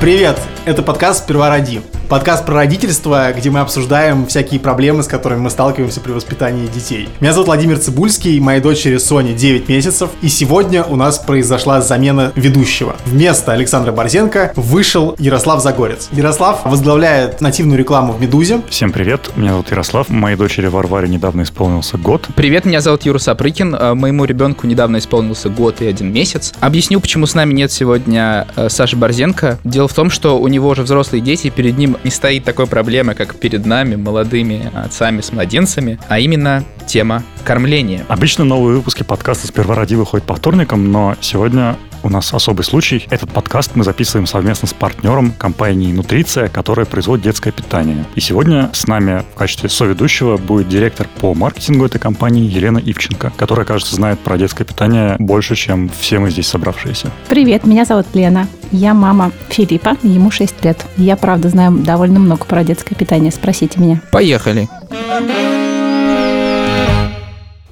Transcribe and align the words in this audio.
Привет! 0.00 0.38
Это 0.64 0.84
подкаст 0.84 1.24
«Сперва 1.24 1.48
роди». 1.48 1.80
Подкаст 2.08 2.46
про 2.46 2.54
родительство, 2.54 3.30
где 3.36 3.50
мы 3.50 3.60
обсуждаем 3.60 4.26
всякие 4.26 4.58
проблемы, 4.58 5.02
с 5.02 5.06
которыми 5.06 5.40
мы 5.40 5.50
сталкиваемся 5.50 6.00
при 6.00 6.12
воспитании 6.12 6.66
детей. 6.66 7.06
Меня 7.20 7.34
зовут 7.34 7.48
Владимир 7.48 7.76
Цибульский, 7.76 8.40
моей 8.40 8.62
дочери 8.62 8.96
Соне 8.96 9.34
9 9.34 9.68
месяцев, 9.68 10.08
и 10.22 10.28
сегодня 10.28 10.84
у 10.84 10.96
нас 10.96 11.18
произошла 11.18 11.82
замена 11.82 12.32
ведущего. 12.34 12.96
Вместо 13.04 13.52
Александра 13.52 13.92
Борзенко 13.92 14.54
вышел 14.56 15.16
Ярослав 15.18 15.62
Загорец. 15.62 16.08
Ярослав 16.10 16.64
возглавляет 16.64 17.42
нативную 17.42 17.78
рекламу 17.78 18.14
в 18.14 18.22
«Медузе». 18.22 18.62
Всем 18.70 18.90
привет, 18.90 19.28
меня 19.36 19.50
зовут 19.50 19.70
Ярослав, 19.70 20.08
моей 20.08 20.36
дочери 20.38 20.66
Варваре 20.68 21.08
недавно 21.10 21.42
исполнился 21.42 21.98
год. 21.98 22.26
Привет, 22.34 22.64
меня 22.64 22.80
зовут 22.80 23.02
Юра 23.02 23.18
Сапрыкин, 23.18 23.74
э, 23.74 23.92
моему 23.92 24.24
ребенку 24.24 24.66
недавно 24.66 24.96
исполнился 24.96 25.50
год 25.50 25.82
и 25.82 25.86
один 25.86 26.10
месяц. 26.10 26.54
Объясню, 26.60 27.00
почему 27.00 27.26
с 27.26 27.34
нами 27.34 27.52
нет 27.52 27.70
сегодня 27.70 28.46
э, 28.56 28.70
Саши 28.70 28.96
Борзенко. 28.96 29.58
Дело 29.62 29.88
в 29.88 29.92
том, 29.92 30.08
что 30.08 30.38
у 30.40 30.48
него 30.48 30.70
уже 30.70 30.84
взрослые 30.84 31.20
дети, 31.20 31.50
перед 31.50 31.76
ним 31.76 31.97
не 32.04 32.10
стоит 32.10 32.44
такой 32.44 32.66
проблемы, 32.66 33.14
как 33.14 33.36
перед 33.36 33.66
нами, 33.66 33.96
молодыми 33.96 34.70
отцами 34.74 35.20
с 35.20 35.32
младенцами, 35.32 35.98
а 36.08 36.18
именно 36.18 36.64
тема 36.86 37.22
кормления. 37.44 38.04
Обычно 38.08 38.44
новые 38.44 38.76
выпуски 38.76 39.02
подкаста 39.02 39.46
«Сперва 39.46 39.74
ради» 39.74 39.94
выходят 39.94 40.26
по 40.26 40.34
вторникам, 40.34 40.90
но 40.90 41.16
сегодня 41.20 41.76
у 42.02 42.08
нас 42.08 42.32
особый 42.32 42.62
случай. 42.62 43.06
Этот 43.10 43.32
подкаст 43.32 43.72
мы 43.74 43.84
записываем 43.84 44.26
совместно 44.26 44.68
с 44.68 44.72
партнером 44.72 45.32
компании 45.32 45.92
«Нутриция», 45.92 46.48
которая 46.48 46.86
производит 46.86 47.24
детское 47.24 47.52
питание. 47.52 48.04
И 48.14 48.20
сегодня 48.20 48.70
с 48.72 48.86
нами 48.86 49.24
в 49.34 49.38
качестве 49.38 49.68
соведущего 49.68 50.36
будет 50.36 50.68
директор 50.68 51.08
по 51.20 51.34
маркетингу 51.34 51.84
этой 51.84 51.98
компании 51.98 52.48
Елена 52.50 52.78
Ивченко, 52.78 53.32
которая, 53.36 53.66
кажется, 53.66 53.94
знает 53.94 54.18
про 54.20 54.38
детское 54.38 54.64
питание 54.64 55.16
больше, 55.18 55.54
чем 55.54 55.90
все 56.00 56.18
мы 56.18 56.30
здесь 56.30 56.46
собравшиеся. 56.46 57.10
Привет, 57.28 57.66
меня 57.66 57.84
зовут 57.84 58.06
Лена. 58.14 58.46
Я 58.70 58.94
мама 58.94 59.32
Филиппа, 59.48 59.96
ему 60.02 60.30
6 60.30 60.64
лет. 60.64 60.84
Я, 60.96 61.16
правда, 61.16 61.48
знаю 61.48 61.72
довольно 61.72 62.18
много 62.18 62.44
про 62.44 62.64
детское 62.64 62.94
питание. 62.94 63.32
Спросите 63.32 63.80
меня. 63.80 64.00
Поехали. 64.12 64.68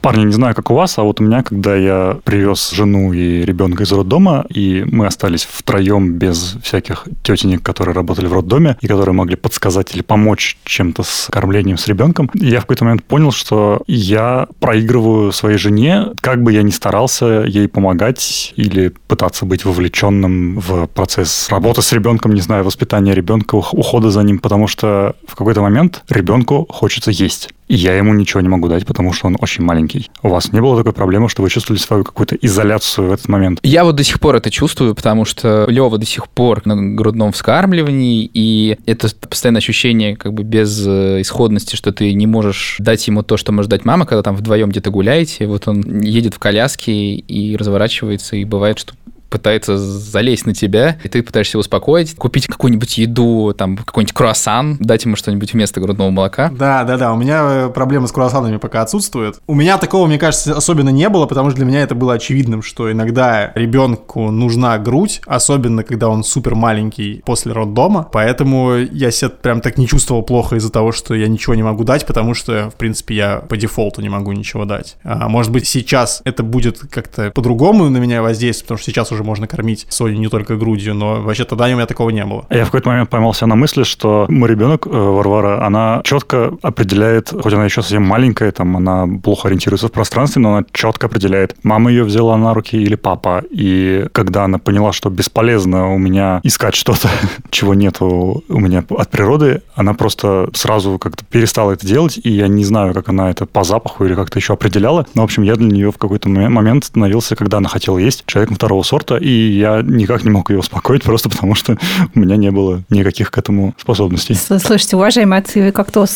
Парни, 0.06 0.22
не 0.22 0.32
знаю, 0.32 0.54
как 0.54 0.70
у 0.70 0.74
вас, 0.74 0.98
а 0.98 1.02
вот 1.02 1.20
у 1.20 1.24
меня, 1.24 1.42
когда 1.42 1.74
я 1.74 2.18
привез 2.22 2.70
жену 2.70 3.12
и 3.12 3.44
ребенка 3.44 3.82
из 3.82 3.90
роддома, 3.90 4.46
и 4.48 4.84
мы 4.86 5.04
остались 5.04 5.44
втроем 5.44 6.12
без 6.12 6.54
всяких 6.62 7.08
тетенек, 7.24 7.64
которые 7.64 7.92
работали 7.92 8.28
в 8.28 8.32
роддоме, 8.32 8.76
и 8.80 8.86
которые 8.86 9.16
могли 9.16 9.34
подсказать 9.34 9.96
или 9.96 10.02
помочь 10.02 10.58
чем-то 10.62 11.02
с 11.02 11.26
кормлением 11.28 11.76
с 11.76 11.88
ребенком, 11.88 12.30
я 12.34 12.58
в 12.58 12.62
какой-то 12.62 12.84
момент 12.84 13.02
понял, 13.02 13.32
что 13.32 13.82
я 13.88 14.46
проигрываю 14.60 15.32
своей 15.32 15.58
жене, 15.58 16.12
как 16.20 16.40
бы 16.40 16.52
я 16.52 16.62
ни 16.62 16.70
старался 16.70 17.42
ей 17.44 17.66
помогать 17.66 18.52
или 18.54 18.92
пытаться 19.08 19.44
быть 19.44 19.64
вовлеченным 19.64 20.60
в 20.60 20.86
процесс 20.86 21.48
работы 21.48 21.82
с 21.82 21.92
ребенком, 21.92 22.32
не 22.32 22.42
знаю, 22.42 22.62
воспитания 22.62 23.12
ребенка, 23.12 23.56
ухода 23.56 24.12
за 24.12 24.22
ним, 24.22 24.38
потому 24.38 24.68
что 24.68 25.16
в 25.26 25.34
какой-то 25.34 25.62
момент 25.62 26.04
ребенку 26.08 26.64
хочется 26.70 27.10
есть. 27.10 27.55
Я 27.68 27.96
ему 27.96 28.14
ничего 28.14 28.40
не 28.40 28.48
могу 28.48 28.68
дать, 28.68 28.86
потому 28.86 29.12
что 29.12 29.26
он 29.26 29.36
очень 29.40 29.64
маленький. 29.64 30.08
У 30.22 30.28
вас 30.28 30.52
не 30.52 30.60
было 30.60 30.76
такой 30.76 30.92
проблемы, 30.92 31.28
что 31.28 31.42
вы 31.42 31.50
чувствовали 31.50 31.80
свою 31.80 32.04
какую-то 32.04 32.36
изоляцию 32.36 33.08
в 33.08 33.12
этот 33.12 33.28
момент? 33.28 33.58
Я 33.62 33.84
вот 33.84 33.96
до 33.96 34.04
сих 34.04 34.20
пор 34.20 34.36
это 34.36 34.50
чувствую, 34.50 34.94
потому 34.94 35.24
что 35.24 35.66
Лева 35.68 35.98
до 35.98 36.06
сих 36.06 36.28
пор 36.28 36.62
на 36.64 36.94
грудном 36.94 37.32
вскармливании, 37.32 38.30
и 38.32 38.78
это 38.86 39.08
постоянное 39.28 39.58
ощущение 39.58 40.16
как 40.16 40.32
бы 40.32 40.44
без 40.44 40.86
э, 40.86 41.20
исходности, 41.20 41.76
что 41.76 41.92
ты 41.92 42.12
не 42.14 42.26
можешь 42.26 42.76
дать 42.78 43.06
ему 43.08 43.22
то, 43.22 43.36
что 43.36 43.52
может 43.52 43.70
дать 43.70 43.84
мама, 43.84 44.06
когда 44.06 44.22
там 44.22 44.36
вдвоем 44.36 44.70
где-то 44.70 44.90
гуляете, 44.90 45.46
вот 45.46 45.66
он 45.66 46.00
едет 46.02 46.34
в 46.34 46.38
коляске 46.38 46.92
и 46.92 47.56
разворачивается, 47.56 48.36
и 48.36 48.44
бывает, 48.44 48.78
что 48.78 48.94
пытается 49.28 49.76
залезть 49.76 50.46
на 50.46 50.54
тебя, 50.54 50.98
и 51.02 51.08
ты 51.08 51.22
пытаешься 51.22 51.56
его 51.56 51.60
успокоить, 51.60 52.14
купить 52.16 52.46
какую-нибудь 52.46 52.98
еду, 52.98 53.54
там, 53.56 53.76
какой-нибудь 53.76 54.14
круассан, 54.14 54.76
дать 54.78 55.04
ему 55.04 55.16
что-нибудь 55.16 55.52
вместо 55.52 55.80
грудного 55.80 56.10
молока. 56.10 56.50
Да, 56.50 56.84
да, 56.84 56.96
да, 56.96 57.12
у 57.12 57.16
меня 57.16 57.42
э, 57.42 57.68
проблемы 57.68 58.08
с 58.08 58.12
круассанами 58.12 58.56
пока 58.56 58.82
отсутствуют. 58.82 59.40
У 59.46 59.54
меня 59.54 59.78
такого, 59.78 60.06
мне 60.06 60.18
кажется, 60.18 60.56
особенно 60.56 60.90
не 60.90 61.08
было, 61.08 61.26
потому 61.26 61.50
что 61.50 61.56
для 61.56 61.66
меня 61.66 61.82
это 61.82 61.94
было 61.94 62.14
очевидным, 62.14 62.62
что 62.62 62.90
иногда 62.90 63.52
ребенку 63.54 64.30
нужна 64.30 64.78
грудь, 64.78 65.20
особенно 65.26 65.82
когда 65.82 66.08
он 66.08 66.24
супер 66.24 66.54
маленький 66.54 67.22
после 67.24 67.52
роддома, 67.52 68.08
поэтому 68.10 68.76
я 68.76 69.10
себя 69.10 69.30
прям 69.30 69.60
так 69.60 69.78
не 69.78 69.86
чувствовал 69.86 70.22
плохо 70.22 70.56
из-за 70.56 70.70
того, 70.70 70.92
что 70.92 71.14
я 71.14 71.28
ничего 71.28 71.54
не 71.54 71.62
могу 71.62 71.84
дать, 71.84 72.06
потому 72.06 72.34
что, 72.34 72.70
в 72.70 72.74
принципе, 72.74 73.14
я 73.14 73.36
по 73.36 73.56
дефолту 73.56 74.02
не 74.02 74.08
могу 74.08 74.32
ничего 74.32 74.64
дать. 74.64 74.96
А, 75.02 75.28
может 75.28 75.52
быть, 75.52 75.66
сейчас 75.66 76.20
это 76.24 76.42
будет 76.42 76.78
как-то 76.90 77.30
по-другому 77.30 77.88
на 77.88 77.98
меня 77.98 78.22
воздействовать, 78.22 78.66
потому 78.66 78.78
что 78.78 78.90
сейчас 78.90 79.12
уже 79.12 79.15
можно 79.22 79.46
кормить 79.46 79.86
Соню 79.88 80.18
не 80.18 80.28
только 80.28 80.56
грудью, 80.56 80.94
но 80.94 81.22
вообще 81.22 81.44
тогда 81.44 81.66
у 81.66 81.68
меня 81.68 81.86
такого 81.86 82.10
не 82.10 82.24
было. 82.24 82.46
Я 82.50 82.64
в 82.64 82.66
какой-то 82.66 82.88
момент 82.88 83.10
поймался 83.10 83.46
на 83.46 83.54
мысли, 83.54 83.82
что 83.82 84.26
мой 84.28 84.48
ребенок, 84.48 84.86
э, 84.86 84.90
Варвара, 84.90 85.64
она 85.64 86.00
четко 86.04 86.52
определяет, 86.62 87.30
хоть 87.30 87.52
она 87.52 87.64
еще 87.64 87.82
совсем 87.82 88.02
маленькая, 88.02 88.50
там 88.52 88.76
она 88.76 89.06
плохо 89.22 89.48
ориентируется 89.48 89.88
в 89.88 89.92
пространстве, 89.92 90.42
но 90.42 90.56
она 90.56 90.66
четко 90.72 91.06
определяет, 91.06 91.56
мама 91.62 91.90
ее 91.90 92.04
взяла 92.04 92.36
на 92.36 92.54
руки 92.54 92.76
или 92.76 92.94
папа. 92.94 93.42
И 93.50 94.06
когда 94.12 94.44
она 94.44 94.58
поняла, 94.58 94.92
что 94.92 95.10
бесполезно 95.10 95.94
у 95.94 95.98
меня 95.98 96.40
искать 96.42 96.74
что-то, 96.74 97.08
чего 97.50 97.74
нету 97.74 98.44
у 98.48 98.58
меня 98.58 98.84
от 98.88 99.10
природы, 99.10 99.62
она 99.74 99.94
просто 99.94 100.48
сразу 100.54 100.98
как-то 100.98 101.24
перестала 101.24 101.72
это 101.72 101.86
делать, 101.86 102.18
и 102.22 102.30
я 102.30 102.48
не 102.48 102.64
знаю, 102.64 102.94
как 102.94 103.08
она 103.08 103.30
это 103.30 103.46
по 103.46 103.64
запаху 103.64 104.04
или 104.04 104.14
как-то 104.14 104.38
еще 104.38 104.54
определяла. 104.54 105.06
Но, 105.14 105.22
в 105.22 105.24
общем, 105.24 105.42
я 105.42 105.56
для 105.56 105.68
нее 105.68 105.92
в 105.92 105.98
какой-то 105.98 106.28
момент 106.28 106.84
становился, 106.84 107.36
когда 107.36 107.58
она 107.58 107.68
хотела 107.68 107.98
есть, 107.98 108.24
человеком 108.26 108.56
второго 108.56 108.82
сорта, 108.82 109.05
сорта, 109.06 109.16
и 109.16 109.30
я 109.30 109.82
никак 109.82 110.24
не 110.24 110.30
мог 110.30 110.50
ее 110.50 110.58
успокоить, 110.58 111.02
просто 111.02 111.28
потому 111.28 111.54
что 111.54 111.78
у 112.14 112.18
меня 112.18 112.36
не 112.36 112.50
было 112.50 112.82
никаких 112.90 113.30
к 113.30 113.38
этому 113.38 113.74
способностей. 113.78 114.34
Слушайте, 114.34 114.96
уважаемые 114.96 115.40
отцы, 115.40 115.62
вы 115.62 115.72
как-то 115.72 116.06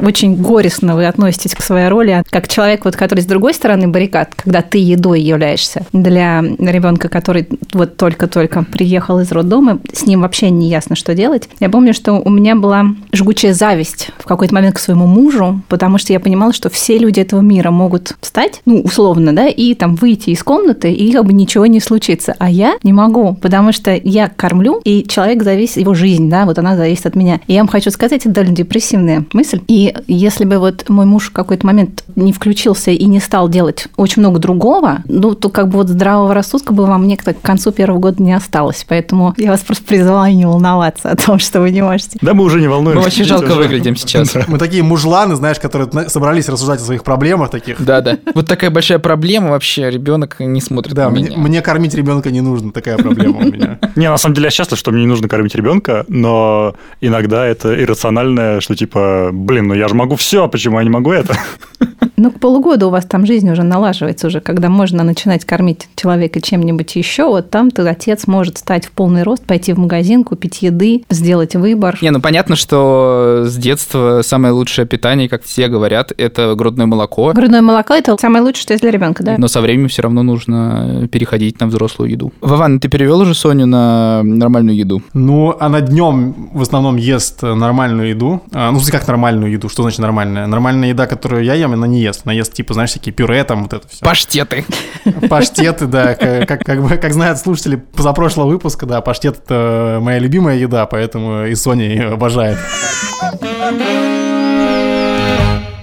очень 0.00 0.36
горестно 0.36 0.94
вы 0.94 1.06
относитесь 1.06 1.54
к 1.54 1.62
своей 1.62 1.88
роли, 1.88 2.22
как 2.30 2.48
человек, 2.48 2.84
вот, 2.84 2.96
который 2.96 3.20
с 3.20 3.26
другой 3.26 3.54
стороны 3.54 3.88
баррикад, 3.88 4.34
когда 4.34 4.62
ты 4.62 4.78
едой 4.78 5.20
являешься 5.20 5.86
для 5.92 6.40
ребенка, 6.40 7.08
который 7.08 7.48
вот 7.72 7.96
только-только 7.96 8.64
приехал 8.64 9.20
из 9.20 9.32
роддома, 9.32 9.80
с 9.92 10.06
ним 10.06 10.22
вообще 10.22 10.50
не 10.50 10.68
ясно, 10.68 10.96
что 10.96 11.14
делать. 11.14 11.48
Я 11.60 11.68
помню, 11.68 11.92
что 11.94 12.14
у 12.14 12.30
меня 12.30 12.54
была 12.54 12.86
жгучая 13.12 13.54
зависть 13.54 14.10
в 14.18 14.24
какой-то 14.24 14.54
момент 14.54 14.76
к 14.76 14.78
своему 14.78 15.06
мужу, 15.06 15.60
потому 15.68 15.98
что 15.98 16.12
я 16.12 16.20
понимала, 16.20 16.52
что 16.52 16.70
все 16.70 16.98
люди 16.98 17.20
этого 17.20 17.40
мира 17.40 17.70
могут 17.70 18.16
встать, 18.20 18.62
ну, 18.64 18.80
условно, 18.80 19.34
да, 19.34 19.48
и 19.48 19.74
там 19.74 19.96
выйти 19.96 20.30
из 20.30 20.42
комнаты, 20.42 20.92
и 20.92 21.12
как 21.12 21.24
бы 21.24 21.32
ничего 21.32 21.66
не 21.66 21.80
случится 21.80 22.35
а 22.38 22.50
я 22.50 22.76
не 22.82 22.92
могу, 22.92 23.34
потому 23.34 23.72
что 23.72 23.98
я 24.02 24.28
кормлю, 24.28 24.80
и 24.84 25.04
человек 25.08 25.42
зависит, 25.42 25.78
его 25.78 25.94
жизнь, 25.94 26.28
да, 26.30 26.44
вот 26.44 26.58
она 26.58 26.76
зависит 26.76 27.06
от 27.06 27.16
меня. 27.16 27.40
И 27.46 27.54
я 27.54 27.60
вам 27.60 27.68
хочу 27.68 27.90
сказать, 27.90 28.22
это 28.22 28.30
довольно 28.34 28.56
депрессивная 28.56 29.24
мысль. 29.32 29.60
И 29.68 29.94
если 30.06 30.44
бы 30.44 30.58
вот 30.58 30.88
мой 30.88 31.06
муж 31.06 31.28
в 31.28 31.32
какой-то 31.32 31.66
момент 31.66 32.04
не 32.14 32.32
включился 32.32 32.90
и 32.90 33.04
не 33.06 33.20
стал 33.20 33.48
делать 33.48 33.88
очень 33.96 34.20
много 34.20 34.38
другого, 34.38 34.98
ну, 35.06 35.34
то 35.34 35.48
как 35.48 35.68
бы 35.68 35.78
вот 35.78 35.88
здравого 35.88 36.34
рассудка 36.34 36.72
бы 36.72 36.86
вам 36.86 37.04
мне 37.04 37.16
к 37.16 37.40
концу 37.42 37.72
первого 37.72 37.98
года 37.98 38.22
не 38.22 38.32
осталось. 38.32 38.84
Поэтому 38.88 39.34
я 39.36 39.50
вас 39.50 39.60
просто 39.60 39.84
призываю 39.84 40.34
не 40.36 40.46
волноваться 40.46 41.10
о 41.10 41.16
том, 41.16 41.38
что 41.38 41.60
вы 41.60 41.70
не 41.70 41.82
можете. 41.82 42.18
Да, 42.20 42.34
мы 42.34 42.44
уже 42.44 42.60
не 42.60 42.68
волнуемся. 42.68 43.00
Мы 43.00 43.06
очень 43.06 43.24
жалко 43.24 43.54
выглядим 43.54 43.96
сейчас. 43.96 44.34
Мы 44.48 44.58
такие 44.58 44.82
мужланы, 44.82 45.34
знаешь, 45.34 45.58
которые 45.58 46.08
собрались 46.08 46.48
рассуждать 46.48 46.80
о 46.80 46.84
своих 46.84 47.04
проблемах 47.04 47.50
таких. 47.50 47.82
Да, 47.84 48.00
да. 48.00 48.18
Вот 48.34 48.46
такая 48.46 48.70
большая 48.70 48.98
проблема 48.98 49.50
вообще, 49.50 49.90
ребенок 49.90 50.36
не 50.40 50.60
смотрит 50.60 50.94
да, 50.94 51.10
на 51.10 51.14
меня. 51.14 51.36
Мне 51.36 51.62
кормить 51.62 51.94
ребенка 51.94 52.25
ребенка 52.26 52.30
не 52.30 52.40
нужно, 52.40 52.72
такая 52.72 52.96
проблема 52.96 53.38
у 53.38 53.44
меня. 53.44 53.78
Не, 53.96 54.10
на 54.10 54.18
самом 54.18 54.34
деле 54.34 54.46
я 54.46 54.50
счастлив, 54.50 54.78
что 54.78 54.92
мне 54.92 55.02
не 55.02 55.06
нужно 55.06 55.28
кормить 55.28 55.54
ребенка, 55.54 56.04
но 56.08 56.74
иногда 57.00 57.46
это 57.46 57.82
иррациональное, 57.82 58.60
что 58.60 58.74
типа, 58.74 59.30
блин, 59.32 59.68
ну 59.68 59.74
я 59.74 59.88
же 59.88 59.94
могу 59.94 60.16
все, 60.16 60.44
а 60.44 60.48
почему 60.48 60.78
я 60.78 60.84
не 60.84 60.90
могу 60.90 61.12
это? 61.12 61.36
Ну, 62.16 62.30
к 62.30 62.40
полугода 62.40 62.86
у 62.86 62.90
вас 62.90 63.04
там 63.04 63.26
жизнь 63.26 63.50
уже 63.50 63.62
налаживается 63.62 64.26
уже, 64.28 64.40
когда 64.40 64.68
можно 64.68 65.04
начинать 65.04 65.44
кормить 65.44 65.88
человека 65.96 66.40
чем-нибудь 66.40 66.96
еще, 66.96 67.24
вот 67.24 67.50
там 67.50 67.70
ты 67.70 67.82
отец 67.86 68.26
может 68.26 68.58
стать 68.58 68.86
в 68.86 68.92
полный 68.92 69.22
рост, 69.22 69.44
пойти 69.44 69.72
в 69.72 69.78
магазин, 69.78 70.24
купить 70.24 70.62
еды, 70.62 71.04
сделать 71.10 71.54
выбор. 71.54 71.98
Не, 72.00 72.10
ну 72.10 72.20
понятно, 72.20 72.56
что 72.56 73.44
с 73.44 73.56
детства 73.56 74.20
самое 74.22 74.52
лучшее 74.52 74.86
питание, 74.86 75.28
как 75.28 75.44
все 75.44 75.68
говорят, 75.68 76.12
это 76.16 76.54
грудное 76.54 76.86
молоко. 76.86 77.32
Грудное 77.34 77.62
молоко– 77.62 77.94
это 77.94 78.16
самое 78.18 78.42
лучшее, 78.42 78.62
что 78.62 78.72
есть 78.72 78.82
для 78.82 78.90
ребенка, 78.90 79.22
да? 79.22 79.36
Но 79.38 79.48
со 79.48 79.60
временем 79.60 79.88
все 79.88 80.02
равно 80.02 80.22
нужно 80.22 81.08
переходить 81.12 81.60
на 81.60 81.66
взрослую 81.66 82.10
еду. 82.10 82.32
Вован, 82.40 82.80
ты 82.80 82.88
перевел 82.88 83.20
уже 83.20 83.34
Соню 83.34 83.66
на 83.66 84.22
нормальную 84.22 84.76
еду? 84.76 85.02
Ну, 85.12 85.54
она 85.60 85.80
днем 85.80 86.50
в 86.52 86.62
основном 86.62 86.96
ест 86.96 87.42
нормальную 87.42 88.08
еду. 88.08 88.42
А, 88.52 88.70
ну, 88.70 88.80
как 88.90 89.06
нормальную 89.06 89.52
еду? 89.52 89.68
Что 89.68 89.82
значит 89.82 89.98
нормальная? 89.98 90.46
Нормальная 90.46 90.88
еда, 90.88 91.06
которую 91.06 91.44
я 91.44 91.54
ем, 91.54 91.74
она 91.74 91.86
не 91.86 92.00
ест. 92.00 92.05
Она 92.24 92.32
ест, 92.32 92.52
типа, 92.52 92.74
знаешь, 92.74 92.90
всякие 92.90 93.12
пюре, 93.12 93.42
там 93.44 93.62
вот 93.62 93.72
это 93.72 93.88
все. 93.88 94.04
Паштеты. 94.04 94.64
Паштеты, 95.28 95.86
да. 95.86 96.14
Как, 96.14 96.64
как, 96.64 96.82
бы, 96.82 96.96
как 96.96 97.12
знают 97.12 97.38
слушатели 97.38 97.76
позапрошлого 97.76 98.48
выпуска, 98.48 98.86
да, 98.86 99.00
паштет– 99.00 99.38
это 99.44 99.98
моя 100.00 100.18
любимая 100.18 100.56
еда, 100.56 100.86
поэтому 100.86 101.46
и 101.46 101.54
Соня 101.54 101.88
ее 101.88 102.08
обожает 102.08 102.58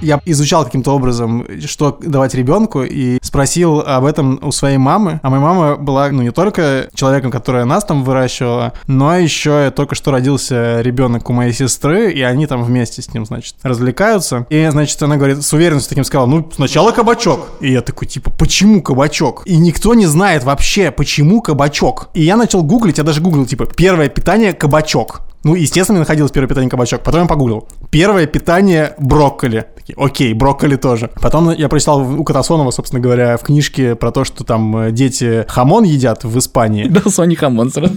я 0.03 0.19
изучал 0.25 0.65
каким-то 0.65 0.91
образом, 0.91 1.47
что 1.65 1.97
давать 2.01 2.35
ребенку, 2.35 2.83
и 2.83 3.19
спросил 3.33 3.80
об 3.80 4.06
этом 4.06 4.39
у 4.44 4.51
своей 4.51 4.77
мамы, 4.77 5.19
а 5.24 5.30
моя 5.31 5.41
мама 5.41 5.75
была, 5.75 6.07
ну, 6.09 6.21
не 6.21 6.30
только 6.30 6.88
человеком, 6.94 7.31
который 7.31 7.65
нас 7.65 7.83
там 7.83 8.03
выращивала, 8.03 8.74
но 8.85 9.18
еще 9.18 9.71
только 9.71 9.95
что 9.95 10.12
родился 10.12 10.81
ребенок 10.81 11.27
у 11.31 11.33
моей 11.33 11.51
сестры, 11.51 12.12
и 12.12 12.21
они 12.21 12.45
там 12.45 12.63
вместе 12.63 13.01
с 13.01 13.12
ним, 13.12 13.25
значит, 13.25 13.56
развлекаются. 13.63 14.45
И, 14.51 14.68
значит, 14.69 15.01
она 15.01 15.18
говорит, 15.18 15.41
с 15.41 15.51
уверенностью 15.51 15.89
таким 15.89 16.03
сказала, 16.03 16.27
ну, 16.27 16.47
сначала 16.53 16.91
кабачок. 16.91 17.47
И 17.59 17.71
я 17.71 17.81
такой, 17.81 18.07
типа, 18.07 18.30
почему 18.30 18.83
кабачок? 18.83 19.41
И 19.47 19.57
никто 19.57 19.95
не 19.95 20.06
знает 20.06 20.44
вообще, 20.44 20.91
почему 20.91 21.41
кабачок. 21.41 22.09
И 22.13 22.21
я 22.21 22.38
начал 22.38 22.62
гуглить, 22.62 23.00
я 23.00 23.03
даже 23.03 23.19
гуглил, 23.19 23.47
типа, 23.47 23.65
первое 23.65 24.09
питание 24.09 24.53
кабачок. 24.53 25.21
Ну, 25.44 25.56
естественно, 25.56 26.00
находилось 26.00 26.31
первое 26.31 26.47
питание 26.47 26.69
кабачок. 26.69 27.01
Потом 27.03 27.24
я 27.24 27.27
погуглил. 27.27 27.68
Первое 27.89 28.27
питание 28.27 28.95
брокколи. 28.97 29.65
Такие, 29.75 29.95
окей, 29.97 30.33
брокколи 30.33 30.77
тоже. 30.77 31.12
Потом 31.21 31.51
я 31.51 31.68
прочитал 31.68 32.00
у 32.00 32.24
Катасонова, 32.24 32.71
собственно 32.71 33.01
говоря, 33.01 33.22
в 33.37 33.43
книжке 33.43 33.95
про 33.95 34.11
то, 34.11 34.23
что 34.23 34.43
там 34.43 34.75
э, 34.77 34.91
дети 34.91 35.45
хамон 35.47 35.83
едят 35.83 36.23
в 36.23 36.37
Испании. 36.37 36.87
Да, 36.87 37.01
Соня 37.09 37.35
хамон 37.35 37.71
сразу. 37.71 37.95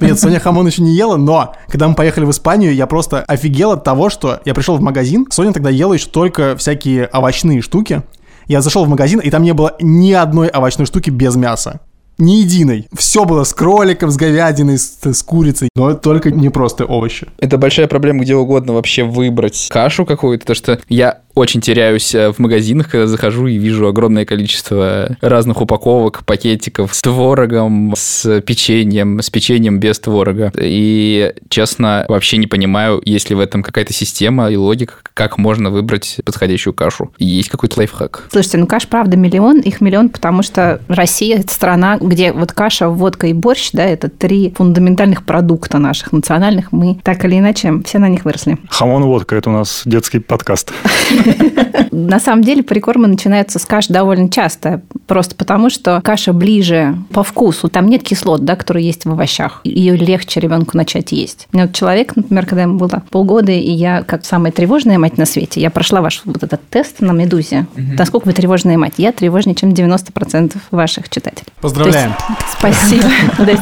Нет, 0.00 0.18
Соня 0.18 0.40
хамон 0.40 0.66
еще 0.66 0.82
не 0.82 0.94
ела, 0.94 1.16
но 1.16 1.54
когда 1.68 1.88
мы 1.88 1.94
поехали 1.94 2.24
в 2.24 2.30
Испанию, 2.30 2.74
я 2.74 2.86
просто 2.86 3.20
офигел 3.20 3.72
от 3.72 3.84
того, 3.84 4.10
что 4.10 4.40
я 4.44 4.54
пришел 4.54 4.76
в 4.76 4.80
магазин, 4.80 5.26
Соня 5.30 5.52
тогда 5.52 5.70
ела 5.70 5.94
еще 5.94 6.08
только 6.08 6.56
всякие 6.56 7.06
овощные 7.06 7.62
штуки. 7.62 8.02
Я 8.46 8.62
зашел 8.62 8.84
в 8.84 8.88
магазин, 8.88 9.20
и 9.20 9.30
там 9.30 9.42
не 9.42 9.52
было 9.52 9.76
ни 9.80 10.12
одной 10.12 10.48
овощной 10.48 10.86
штуки 10.86 11.10
без 11.10 11.36
мяса 11.36 11.80
ни 12.18 12.32
единой. 12.32 12.88
Все 12.96 13.24
было 13.24 13.44
с 13.44 13.54
кроликом, 13.54 14.10
с 14.10 14.16
говядиной, 14.16 14.78
с, 14.78 14.98
с 15.02 15.22
курицей, 15.22 15.70
но 15.74 15.94
только 15.94 16.30
не 16.30 16.48
просто 16.50 16.84
овощи. 16.84 17.28
Это 17.38 17.58
большая 17.58 17.86
проблема 17.86 18.22
где 18.22 18.34
угодно 18.34 18.72
вообще 18.72 19.04
выбрать 19.04 19.68
кашу 19.70 20.04
какую-то, 20.04 20.46
то 20.46 20.54
что 20.54 20.80
я 20.88 21.20
очень 21.38 21.60
теряюсь 21.60 22.14
э, 22.14 22.32
в 22.32 22.38
магазинах, 22.38 22.90
когда 22.90 23.06
захожу 23.06 23.46
и 23.46 23.56
вижу 23.56 23.86
огромное 23.86 24.24
количество 24.24 25.16
разных 25.20 25.60
упаковок, 25.60 26.24
пакетиков 26.24 26.94
с 26.94 27.00
творогом, 27.00 27.94
с 27.96 28.40
печеньем, 28.42 29.20
с 29.22 29.30
печеньем 29.30 29.80
без 29.80 29.98
творога. 29.98 30.52
И, 30.56 31.32
честно, 31.48 32.04
вообще 32.08 32.36
не 32.36 32.46
понимаю, 32.46 33.00
есть 33.04 33.30
ли 33.30 33.36
в 33.36 33.40
этом 33.40 33.62
какая-то 33.62 33.92
система 33.92 34.50
и 34.50 34.56
логика, 34.56 34.94
как 35.14 35.38
можно 35.38 35.70
выбрать 35.70 36.18
подходящую 36.24 36.74
кашу. 36.74 37.12
Есть 37.18 37.48
какой-то 37.48 37.78
лайфхак? 37.78 38.28
Слушайте, 38.30 38.58
ну 38.58 38.66
каш, 38.66 38.86
правда, 38.86 39.16
миллион. 39.16 39.60
Их 39.60 39.80
миллион, 39.80 40.08
потому 40.08 40.42
что 40.42 40.80
Россия– 40.88 41.38
это 41.40 41.52
страна, 41.52 41.98
где 42.00 42.32
вот 42.32 42.52
каша, 42.52 42.88
водка 42.88 43.28
и 43.28 43.32
борщ, 43.32 43.70
да, 43.72 43.84
это 43.84 44.08
три 44.08 44.52
фундаментальных 44.56 45.24
продукта 45.24 45.78
наших 45.78 46.12
национальных. 46.12 46.72
Мы 46.72 46.98
так 47.02 47.24
или 47.24 47.38
иначе 47.38 47.72
все 47.84 47.98
на 47.98 48.08
них 48.08 48.24
выросли. 48.24 48.58
Хамон 48.70 49.04
водка– 49.04 49.36
это 49.36 49.50
у 49.50 49.52
нас 49.52 49.82
детский 49.84 50.18
подкаст. 50.18 50.72
На 51.90 52.20
самом 52.20 52.42
деле 52.42 52.62
прикормы 52.62 53.08
начинаются 53.08 53.58
с 53.58 53.64
каш 53.64 53.88
довольно 53.88 54.28
часто, 54.30 54.82
просто 55.06 55.34
потому 55.34 55.70
что 55.70 56.00
каша 56.02 56.32
ближе 56.32 56.96
по 57.12 57.22
вкусу. 57.22 57.68
Там 57.68 57.88
нет 57.88 58.02
кислот, 58.02 58.44
да, 58.44 58.56
которые 58.56 58.86
есть 58.86 59.04
в 59.04 59.10
овощах. 59.10 59.60
Ее 59.64 59.96
легче 59.96 60.40
ребенку 60.40 60.76
начать 60.76 61.12
есть. 61.12 61.48
У 61.52 61.56
меня 61.56 61.66
вот 61.66 61.74
человек, 61.74 62.14
например, 62.16 62.46
когда 62.46 62.62
ему 62.62 62.78
было 62.78 63.02
полгода, 63.10 63.52
и 63.52 63.70
я, 63.70 64.02
как 64.02 64.24
самая 64.24 64.52
тревожная 64.52 64.98
мать 64.98 65.18
на 65.18 65.26
свете, 65.26 65.60
я 65.60 65.70
прошла 65.70 66.00
ваш 66.00 66.22
вот 66.24 66.42
этот 66.42 66.60
тест 66.68 67.00
на 67.00 67.12
«Медузе». 67.12 67.66
Угу. 67.74 67.82
Насколько 67.98 68.26
вы 68.26 68.32
тревожная 68.32 68.78
мать? 68.78 68.94
Я 68.98 69.12
тревожнее, 69.12 69.54
чем 69.54 69.70
90% 69.70 70.56
ваших 70.70 71.08
читателей. 71.08 71.48
Поздравляем. 71.60 72.14
спасибо. 72.58 73.08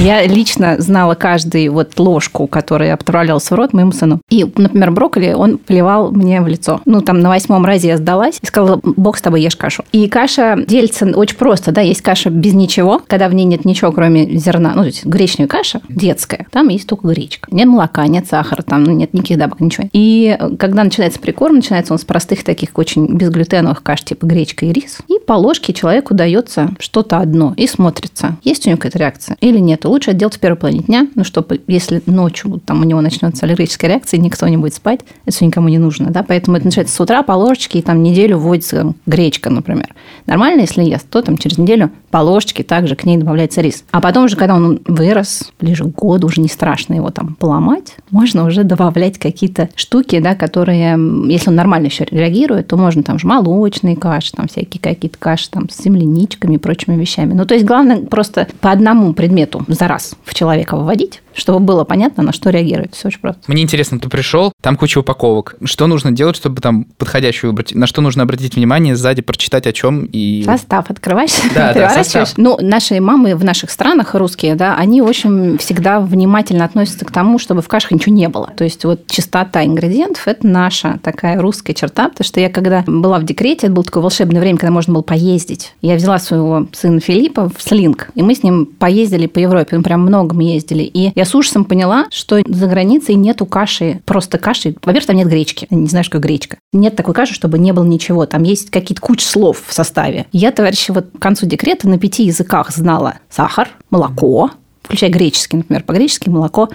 Я 0.00 0.26
лично 0.26 0.76
знала 0.80 1.14
каждую 1.14 1.72
вот 1.72 1.98
ложку, 1.98 2.46
которая 2.46 2.94
отправлялась 2.94 3.50
в 3.50 3.54
рот 3.54 3.72
моему 3.72 3.92
сыну. 3.92 4.20
И, 4.30 4.44
например, 4.56 4.90
брокколи 4.90 5.32
он 5.32 5.58
плевал 5.58 6.10
мне 6.10 6.40
в 6.40 6.48
лицо. 6.48 6.80
Ну, 6.92 7.00
там 7.00 7.20
на 7.20 7.30
восьмом 7.30 7.64
разе 7.64 7.88
я 7.88 7.96
сдалась 7.96 8.38
и 8.42 8.46
сказала, 8.46 8.78
бог 8.82 9.16
с 9.16 9.22
тобой, 9.22 9.40
ешь 9.40 9.56
кашу. 9.56 9.82
И 9.92 10.08
каша 10.08 10.62
делится 10.68 11.06
очень 11.06 11.38
просто, 11.38 11.72
да, 11.72 11.80
есть 11.80 12.02
каша 12.02 12.28
без 12.28 12.52
ничего, 12.52 13.00
когда 13.06 13.28
в 13.28 13.34
ней 13.34 13.44
нет 13.44 13.64
ничего, 13.64 13.92
кроме 13.92 14.36
зерна, 14.36 14.72
ну, 14.74 14.82
то 14.82 14.88
есть 14.88 15.06
гречневая 15.06 15.48
каша 15.48 15.80
детская, 15.88 16.46
там 16.50 16.68
есть 16.68 16.86
только 16.86 17.08
гречка. 17.08 17.48
Нет 17.50 17.66
молока, 17.66 18.06
нет 18.06 18.26
сахара, 18.28 18.60
там 18.60 18.84
ну, 18.84 18.92
нет 18.92 19.14
никаких 19.14 19.38
добавок, 19.38 19.60
ничего. 19.60 19.88
И 19.94 20.36
когда 20.58 20.84
начинается 20.84 21.18
прикорм, 21.18 21.56
начинается 21.56 21.94
он 21.94 21.98
с 21.98 22.04
простых 22.04 22.44
таких 22.44 22.76
очень 22.76 23.06
безглютеновых 23.06 23.82
каш, 23.82 24.02
типа 24.02 24.26
гречка 24.26 24.66
и 24.66 24.72
рис. 24.72 24.98
И 25.08 25.18
по 25.18 25.32
ложке 25.32 25.72
человеку 25.72 26.12
дается 26.12 26.72
что-то 26.78 27.20
одно 27.20 27.54
и 27.56 27.66
смотрится, 27.66 28.36
есть 28.44 28.66
у 28.66 28.68
него 28.68 28.76
какая-то 28.76 28.98
реакция 28.98 29.38
или 29.40 29.58
нет. 29.58 29.86
Лучше 29.86 30.12
делать 30.12 30.36
в 30.36 30.40
первой 30.40 30.56
половине 30.56 30.82
дня, 30.82 31.08
ну, 31.14 31.24
чтобы 31.24 31.62
если 31.68 32.02
ночью 32.04 32.60
там 32.66 32.82
у 32.82 32.84
него 32.84 33.00
начнется 33.00 33.46
аллергическая 33.46 33.88
реакция, 33.88 34.20
никто 34.20 34.46
не 34.46 34.58
будет 34.58 34.74
спать, 34.74 35.00
это 35.24 35.34
все 35.34 35.46
никому 35.46 35.68
не 35.68 35.78
нужно, 35.78 36.10
да, 36.10 36.22
поэтому 36.22 36.58
это 36.58 36.66
начинается 36.66 36.81
с 36.88 37.00
утра 37.00 37.22
по 37.22 37.32
ложечке, 37.32 37.78
и 37.78 37.82
там 37.82 38.02
неделю 38.02 38.38
вводится 38.38 38.94
гречка, 39.06 39.50
например. 39.50 39.94
Нормально, 40.26 40.62
если 40.62 40.82
ест, 40.82 41.08
то 41.08 41.22
там 41.22 41.38
через 41.38 41.58
неделю 41.58 41.90
по 42.12 42.18
ложечке 42.18 42.62
также 42.62 42.94
к 42.94 43.04
ней 43.04 43.16
добавляется 43.16 43.62
рис. 43.62 43.84
А 43.90 44.00
потом 44.02 44.26
уже, 44.26 44.36
когда 44.36 44.54
он 44.54 44.80
вырос, 44.84 45.50
ближе 45.58 45.84
к 45.84 45.88
году, 45.88 46.26
уже 46.26 46.42
не 46.42 46.48
страшно 46.48 46.94
его 46.94 47.10
там 47.10 47.34
поломать, 47.34 47.96
можно 48.10 48.44
уже 48.44 48.64
добавлять 48.64 49.18
какие-то 49.18 49.70
штуки, 49.74 50.20
да, 50.20 50.34
которые, 50.34 50.98
если 51.28 51.48
он 51.48 51.56
нормально 51.56 51.86
еще 51.86 52.06
реагирует, 52.10 52.68
то 52.68 52.76
можно 52.76 53.02
там 53.02 53.18
же 53.18 53.26
молочные 53.26 53.96
каши, 53.96 54.32
там 54.32 54.46
всякие 54.46 54.80
какие-то 54.80 55.16
каши 55.18 55.50
там 55.50 55.70
с 55.70 55.82
земляничками 55.82 56.56
и 56.56 56.58
прочими 56.58 57.00
вещами. 57.00 57.32
Ну, 57.32 57.46
то 57.46 57.54
есть 57.54 57.64
главное 57.64 58.02
просто 58.02 58.46
по 58.60 58.70
одному 58.70 59.14
предмету 59.14 59.64
за 59.66 59.88
раз 59.88 60.14
в 60.24 60.34
человека 60.34 60.76
выводить, 60.76 61.22
чтобы 61.34 61.60
было 61.60 61.84
понятно, 61.84 62.22
на 62.22 62.32
что 62.32 62.50
реагирует. 62.50 62.94
Все 62.94 63.08
очень 63.08 63.20
просто. 63.20 63.40
Мне 63.46 63.62
интересно, 63.62 63.98
ты 63.98 64.10
пришел, 64.10 64.52
там 64.60 64.76
куча 64.76 64.98
упаковок. 64.98 65.56
Что 65.64 65.86
нужно 65.86 66.12
делать, 66.12 66.36
чтобы 66.36 66.60
там 66.60 66.84
подходящую 66.98 67.52
выбрать? 67.52 67.74
На 67.74 67.86
что 67.86 68.02
нужно 68.02 68.24
обратить 68.24 68.56
внимание, 68.56 68.96
сзади 68.96 69.22
прочитать 69.22 69.66
о 69.66 69.72
чем 69.72 70.04
и... 70.12 70.42
Состав 70.44 70.90
открываешь, 70.90 71.32
да, 71.54 71.72
да, 71.74 72.01
состав. 72.04 72.34
Ну, 72.36 72.58
наши 72.60 73.00
мамы 73.00 73.36
в 73.36 73.44
наших 73.44 73.70
странах 73.70 74.14
русские, 74.14 74.54
да, 74.54 74.76
они 74.76 75.02
очень 75.02 75.58
всегда 75.58 76.00
внимательно 76.00 76.64
относятся 76.64 77.04
к 77.04 77.10
тому, 77.10 77.38
чтобы 77.38 77.62
в 77.62 77.68
кашах 77.68 77.92
ничего 77.92 78.14
не 78.14 78.28
было. 78.28 78.50
То 78.56 78.64
есть 78.64 78.84
вот 78.84 79.06
чистота 79.06 79.64
ингредиентов– 79.64 80.22
это 80.26 80.46
наша 80.46 80.98
такая 81.02 81.40
русская 81.40 81.74
черта, 81.74 82.08
потому 82.08 82.26
что 82.26 82.40
я 82.40 82.48
когда 82.50 82.84
была 82.86 83.18
в 83.18 83.24
декрете, 83.24 83.66
это 83.66 83.74
было 83.74 83.84
такое 83.84 84.02
волшебное 84.02 84.40
время, 84.40 84.58
когда 84.58 84.72
можно 84.72 84.92
было 84.92 85.02
поездить. 85.02 85.74
Я 85.80 85.96
взяла 85.96 86.18
своего 86.18 86.66
сына 86.72 87.00
Филиппа 87.00 87.50
в 87.54 87.62
слинг, 87.62 88.10
и 88.14 88.22
мы 88.22 88.34
с 88.34 88.42
ним 88.42 88.66
поездили 88.66 89.26
по 89.26 89.38
Европе, 89.38 89.76
мы 89.76 89.82
прям 89.82 90.02
много 90.02 90.40
ездили. 90.42 90.82
И 90.82 91.12
я 91.14 91.24
с 91.24 91.34
ужасом 91.34 91.64
поняла, 91.64 92.06
что 92.10 92.40
за 92.46 92.66
границей 92.66 93.14
нету 93.14 93.46
каши, 93.46 94.00
просто 94.04 94.38
каши. 94.38 94.74
Во-первых, 94.82 95.06
там 95.06 95.16
нет 95.16 95.28
гречки. 95.28 95.66
Не 95.70 95.86
знаю, 95.86 96.04
что 96.04 96.18
гречка. 96.18 96.58
Нет 96.72 96.96
такой 96.96 97.14
каши, 97.14 97.34
чтобы 97.34 97.58
не 97.58 97.72
было 97.72 97.84
ничего. 97.84 98.26
Там 98.26 98.42
есть 98.42 98.70
какие-то 98.70 99.00
куча 99.00 99.26
слов 99.26 99.62
в 99.66 99.72
составе. 99.72 100.26
Я, 100.32 100.52
товарищи, 100.52 100.90
вот 100.90 101.06
к 101.16 101.18
концу 101.20 101.46
декрета 101.46 101.88
на 101.92 101.98
пяти 101.98 102.24
языках 102.24 102.70
знала 102.70 103.16
сахар, 103.28 103.68
молоко, 103.90 104.50
включая 104.82 105.10
греческий, 105.10 105.58
например, 105.58 105.84
по-гречески 105.84 106.28
молоко, 106.28 106.70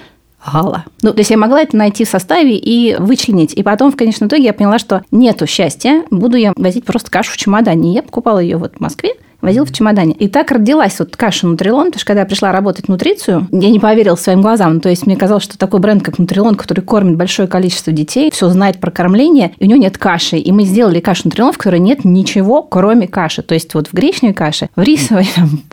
гала. 0.45 0.85
Ну, 1.01 1.11
то 1.11 1.19
есть 1.19 1.31
я 1.31 1.37
могла 1.37 1.61
это 1.61 1.75
найти 1.75 2.05
в 2.05 2.09
составе 2.09 2.55
и 2.55 2.95
вычленить. 2.95 3.53
И 3.53 3.63
потом, 3.63 3.91
в 3.91 3.97
конечном 3.97 4.29
итоге, 4.29 4.43
я 4.43 4.53
поняла, 4.53 4.77
что 4.77 5.03
нету 5.11 5.47
счастья, 5.47 6.03
буду 6.11 6.37
я 6.37 6.53
возить 6.55 6.85
просто 6.85 7.09
кашу 7.09 7.31
в 7.31 7.37
чемодане. 7.37 7.93
Я 7.93 8.03
покупала 8.03 8.39
ее 8.39 8.57
вот 8.57 8.75
в 8.75 8.79
Москве, 8.79 9.15
возил 9.41 9.65
в 9.65 9.71
чемодане. 9.71 10.13
И 10.13 10.27
так 10.27 10.51
родилась 10.51 10.97
вот 10.99 11.15
каша 11.15 11.47
Нутрилон, 11.47 11.87
потому 11.87 11.99
что 11.99 12.07
когда 12.07 12.21
я 12.21 12.25
пришла 12.25 12.51
работать 12.51 12.85
в 12.85 12.89
нутрицию, 12.89 13.47
я 13.51 13.69
не 13.69 13.79
поверила 13.79 14.15
своим 14.15 14.41
глазам. 14.41 14.79
То 14.79 14.89
есть 14.89 15.05
мне 15.05 15.15
казалось, 15.15 15.43
что 15.43 15.57
такой 15.57 15.79
бренд, 15.79 16.03
как 16.03 16.19
Нутрилон, 16.19 16.55
который 16.55 16.81
кормит 16.81 17.17
большое 17.17 17.47
количество 17.47 17.93
детей, 17.93 18.31
все 18.31 18.49
знает 18.49 18.79
про 18.79 18.91
кормление, 18.91 19.53
и 19.57 19.65
у 19.65 19.67
него 19.67 19.79
нет 19.79 19.97
каши. 19.97 20.37
И 20.37 20.51
мы 20.51 20.63
сделали 20.63 20.99
кашу 20.99 21.23
Нутрилон, 21.25 21.53
в 21.53 21.57
которой 21.57 21.79
нет 21.79 22.05
ничего, 22.05 22.63
кроме 22.63 23.07
каши. 23.07 23.41
То 23.41 23.53
есть 23.53 23.73
вот 23.73 23.87
в 23.87 23.93
гречневой 23.93 24.33
каше, 24.33 24.69
в 24.75 24.81
рисовой, 24.81 25.27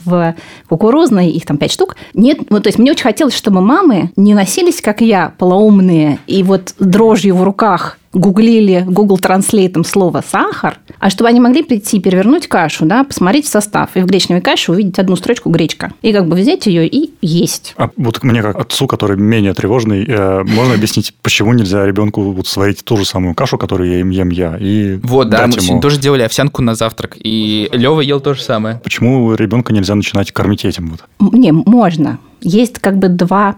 в 0.05 0.35
кукурузной, 0.69 1.29
их 1.29 1.47
там 1.47 1.57
пять 1.57 1.73
штук, 1.73 1.97
нет. 2.15 2.39
Вот, 2.51 2.65
то 2.65 2.69
есть 2.69 2.79
мне 2.79 2.91
очень 2.91 3.05
хотелось, 3.05 3.35
чтобы 3.35 3.61
мамы 3.61 4.11
не 4.17 4.35
носились, 4.35 4.81
как 4.81 5.01
я, 5.01 5.33
полоумные, 5.39 6.19
и 6.27 6.43
вот 6.43 6.75
дрожью 6.79 7.37
в 7.37 7.43
руках 7.43 7.99
гуглили 8.15 8.85
Google 8.87 9.19
Translate 9.19 9.85
слово 9.85 10.23
«сахар», 10.27 10.79
а 10.99 11.11
чтобы 11.11 11.29
они 11.29 11.41
могли 11.41 11.63
прийти, 11.63 12.01
перевернуть 12.01 12.47
кашу, 12.47 12.87
да, 12.87 13.05
посмотреть 13.05 13.47
в 13.47 13.49
состав, 13.49 13.91
и 13.95 14.01
в 14.01 14.07
гречневой 14.07 14.41
каше 14.41 14.73
увидеть 14.73 14.99
одну 14.99 15.17
строчку 15.17 15.51
«гречка», 15.51 15.93
и 16.03 16.13
как 16.13 16.29
бы 16.29 16.37
взять 16.37 16.67
ее 16.67 16.87
и 16.87 17.13
есть. 17.21 17.75
А 17.77 17.91
вот 17.97 18.23
мне, 18.23 18.43
как 18.43 18.59
отцу, 18.59 18.87
который 18.87 19.17
менее 19.17 19.55
тревожный, 19.55 20.05
э, 20.07 20.45
можно 20.45 20.75
объяснить, 20.75 21.15
почему 21.23 21.53
нельзя 21.53 21.85
ребенку 21.85 22.23
вот 22.23 22.47
сварить 22.47 22.85
ту 22.85 22.97
же 22.97 23.05
самую 23.05 23.35
кашу, 23.35 23.59
которую 23.59 23.91
я 23.91 24.01
им 24.01 24.11
ем 24.11 24.31
я, 24.31 24.57
и 24.59 24.99
Вот, 25.03 25.29
да, 25.29 25.47
мы 25.47 25.55
ему... 25.55 25.81
тоже 25.81 25.99
делали 25.99 26.23
овсянку 26.23 26.63
на 26.63 26.75
завтрак, 26.75 27.17
и 27.19 27.69
Лева 27.73 28.01
ел 28.01 28.21
то 28.21 28.35
же 28.35 28.43
самое. 28.43 28.81
Почему 28.83 29.35
ребенка 29.35 29.73
нельзя 29.73 29.95
начинать 29.95 30.33
кормить 30.33 30.65
этим 30.65 30.91
вот? 30.91 31.33
Не, 31.33 31.53
можно. 31.53 32.19
Есть 32.41 32.79
как 32.79 32.99
бы 32.99 33.09
два 33.09 33.57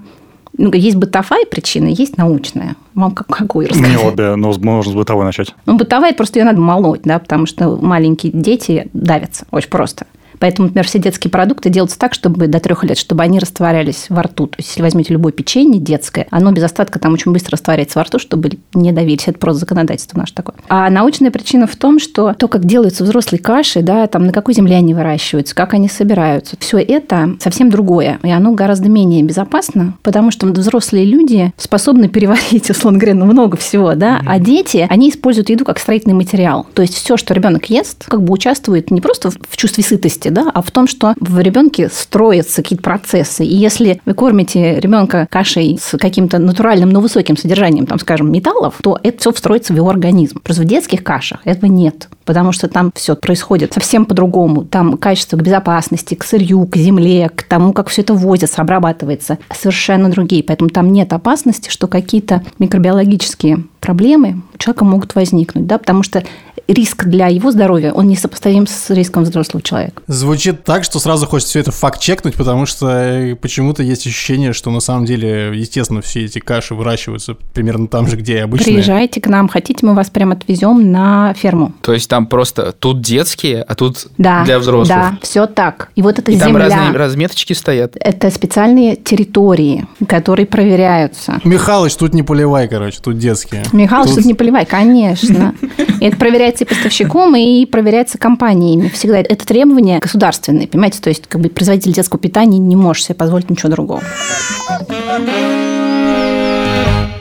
ну, 0.59 0.73
есть 0.73 0.97
бытовая 0.97 1.45
причина, 1.45 1.89
есть 1.89 2.17
научная. 2.17 2.77
Вам 2.95 3.13
как, 3.13 3.27
какую 3.27 3.69
рассказать? 3.69 3.97
Мне 3.97 4.09
обе, 4.09 4.35
но 4.37 4.53
можно 4.59 4.93
с 4.93 4.95
бытовой 4.95 5.25
начать. 5.25 5.55
Ну, 5.67 5.77
бытовая, 5.77 6.13
просто 6.15 6.39
ее 6.39 6.45
надо 6.45 6.61
молоть, 6.61 7.03
да, 7.05 7.19
потому 7.19 7.47
что 7.47 7.77
маленькие 7.77 8.33
дети 8.33 8.89
давятся 8.93 9.47
очень 9.51 9.71
просто. 9.71 10.07
Поэтому, 10.39 10.69
например, 10.69 10.87
все 10.87 10.99
детские 10.99 11.31
продукты 11.31 11.71
делаются 11.71 11.99
так, 11.99 12.15
чтобы 12.15 12.47
до 12.47 12.61
трех 12.61 12.85
лет, 12.85 12.99
чтобы 12.99 13.23
они 13.23 13.39
растворялись 13.39 14.07
во 14.09 14.23
рту. 14.23 14.47
То 14.47 14.57
есть, 14.59 14.71
если 14.71 14.83
возьмете 14.83 15.13
любое 15.13 15.33
печенье 15.33 15.81
детское, 15.81 16.27
оно 16.31 16.53
без 16.53 16.63
остатка 16.63 16.99
там 16.99 17.13
очень 17.13 17.33
быстро 17.33 17.53
растворяется 17.53 17.99
во 17.99 18.05
рту, 18.05 18.19
чтобы 18.19 18.51
не 18.75 18.93
давить. 18.93 19.25
Это 19.27 19.39
просто 19.39 19.61
законодательство 19.61 20.19
наше 20.19 20.35
такое. 20.35 20.57
А 20.69 20.91
научная 20.91 21.31
причина 21.31 21.67
в 21.67 21.77
том, 21.77 21.99
что 21.99 22.35
то, 22.35 22.49
как 22.49 22.65
делаются 22.65 23.05
взрослые 23.05 23.41
каши, 23.41 23.83
да, 23.83 24.07
там 24.07 24.27
на 24.27 24.33
какой 24.33 24.55
земле 24.55 24.77
они 24.77 24.95
выращиваются, 24.95 25.55
как 25.55 25.75
они 25.75 25.89
собираются, 25.89 26.57
все 26.59 26.79
это 26.79 27.37
совсем 27.41 27.71
другое. 27.71 28.19
И 28.23 28.31
оно 28.31 28.53
гораздо 28.53 28.89
менее 28.89 29.23
безопасно, 29.23 29.95
потому 30.03 30.31
что 30.31 30.47
взрослые 30.47 31.05
люди 31.05 31.53
способны 31.57 32.09
переварить, 32.09 32.71
условно 32.77 32.99
говоря, 32.99 33.15
ну, 33.15 33.25
много 33.27 33.57
всего, 33.57 33.95
да, 33.95 34.21
а 34.27 34.39
дети, 34.39 34.87
они 34.89 35.11
используют 35.11 35.51
еду 35.51 35.65
как 35.65 35.79
строительный 35.79 36.15
материал. 36.15 36.67
То 36.75 36.83
есть 36.83 36.95
все, 36.95 37.17
что 37.17 37.35
ребенок 37.35 37.71
ест, 37.71 38.05
как 38.07 38.23
бы 38.23 38.33
участвует 38.33 38.91
не 38.91 39.01
просто 39.01 39.31
в 39.31 39.57
чувстве 39.57 39.85
сытости, 39.85 40.26
да, 40.31 40.51
а 40.53 40.63
в 40.63 40.71
том, 40.71 40.87
что 40.87 41.15
в 41.21 41.39
ребенке 41.41 41.89
строятся 41.89 42.63
какие-то 42.63 42.83
процессы. 42.83 43.45
И 43.45 43.55
если 43.55 44.01
вы 44.05 44.15
кормите 44.15 44.81
ребенка 44.81 45.27
кашей 45.31 45.79
с 45.81 45.97
каким-то 45.99 46.39
натуральным, 46.39 46.91
но 46.91 47.01
высоким 47.01 47.37
содержанием, 47.37 47.87
там, 47.87 47.99
скажем, 47.99 48.31
металлов, 48.31 48.75
то 48.83 48.99
это 49.03 49.19
все 49.19 49.33
встроится 49.33 49.73
в 49.73 49.77
его 49.77 49.89
организм. 49.89 50.41
Просто 50.43 50.63
в 50.63 50.67
детских 50.67 51.03
кашах 51.05 51.41
этого 51.45 51.71
нет, 51.71 52.09
потому 52.25 52.53
что 52.53 52.69
там 52.69 52.91
все 52.95 53.17
происходит 53.17 53.75
совсем 53.75 54.05
по-другому. 54.05 54.65
Там 54.65 54.97
качество 54.97 55.37
к 55.37 55.43
безопасности, 55.43 56.15
к 56.15 56.25
сырью, 56.25 56.67
к 56.67 56.77
земле, 56.77 57.29
к 57.29 57.43
тому, 57.43 57.73
как 57.73 57.89
все 57.89 58.03
это 58.03 58.15
возится, 58.15 58.63
обрабатывается, 58.63 59.39
совершенно 59.55 60.11
другие. 60.11 60.43
Поэтому 60.43 60.71
там 60.71 60.93
нет 60.93 61.13
опасности, 61.13 61.71
что 61.71 61.87
какие-то 61.87 62.43
микробиологические 62.59 63.65
проблемы 63.81 64.43
у 64.55 64.59
человека 64.59 64.85
могут 64.85 65.15
возникнуть, 65.15 65.67
да, 65.67 65.79
потому 65.79 66.03
что 66.03 66.25
риск 66.69 67.05
для 67.05 67.29
его 67.29 67.51
здоровья, 67.51 67.93
он 67.93 68.09
несопоставим 68.09 68.67
с 68.67 68.91
риском 68.91 69.25
взрослого 69.25 69.63
человека. 69.63 70.03
Звучит 70.07 70.65
так, 70.65 70.85
что 70.85 70.99
сразу 70.99 71.27
хочется 71.27 71.51
все 71.51 71.61
это 71.61 71.73
факт-чекнуть, 71.73 72.35
потому 72.35 72.67
что 72.67 72.89
э, 72.89 73.35
почему-то 73.35 73.83
есть 73.83 74.07
ощущение, 74.07 74.53
что 74.53 74.71
на 74.71 74.81
самом 74.81 75.05
деле, 75.05 75.53
естественно, 75.55 76.01
все 76.01 76.25
эти 76.25 76.39
каши 76.39 76.75
выращиваются 76.75 77.37
примерно 77.53 77.89
там 77.89 78.07
же, 78.07 78.17
где 78.17 78.37
и 78.37 78.41
обычные. 78.41 78.75
Приезжайте 78.75 79.21
к 79.21 79.29
нам, 79.29 79.49
хотите, 79.49 79.85
мы 79.87 79.95
вас 79.95 80.11
прям 80.11 80.33
отвезем 80.33 80.91
на 80.91 81.35
ферму. 81.35 81.73
То 81.83 81.93
есть 81.93 82.09
там 82.09 82.27
просто 82.27 82.73
тут 82.73 83.01
детские, 83.01 83.63
а 83.63 83.75
тут 83.75 84.09
да, 84.19 84.45
для 84.45 84.59
взрослых. 84.59 84.89
Да, 84.89 85.19
все 85.23 85.47
так. 85.47 85.91
И 85.95 86.03
вот 86.03 86.19
эта 86.19 86.31
И 86.31 86.35
земля. 86.35 86.47
там 86.47 86.57
разные 86.57 86.91
разметочки 86.93 87.53
стоят. 87.53 87.97
Это 88.01 88.31
специальные 88.31 88.97
территории, 88.97 89.87
которые 90.09 90.47
проверяются. 90.47 91.41
Михалыч, 91.45 91.95
тут 91.97 92.15
не 92.15 92.23
поливай, 92.23 92.69
короче, 92.69 92.99
тут 93.03 93.19
детские. 93.19 93.65
Михалыч, 93.73 94.15
тут... 94.15 94.25
не 94.25 94.35
поливай, 94.35 94.67
конечно. 94.67 95.55
Это 96.01 96.17
проверяется 96.17 96.46
и 96.49 96.65
поставщиком, 96.65 97.37
и 97.37 97.67
проверяется 97.67 98.19
компаниями. 98.19 98.89
Всегда 98.89 99.19
это 99.19 99.47
требование 99.47 99.99
государственное, 99.99 100.67
понимаете? 100.67 101.01
То 101.01 101.09
есть, 101.09 101.27
как 101.27 101.41
бы 101.41 101.49
производитель 101.49 101.93
детского 101.93 102.21
питания 102.21 102.59
не 102.59 102.77
может 102.77 103.05
себе 103.05 103.15
позволить 103.15 103.51
ничего 103.51 103.71
другого. 103.71 104.03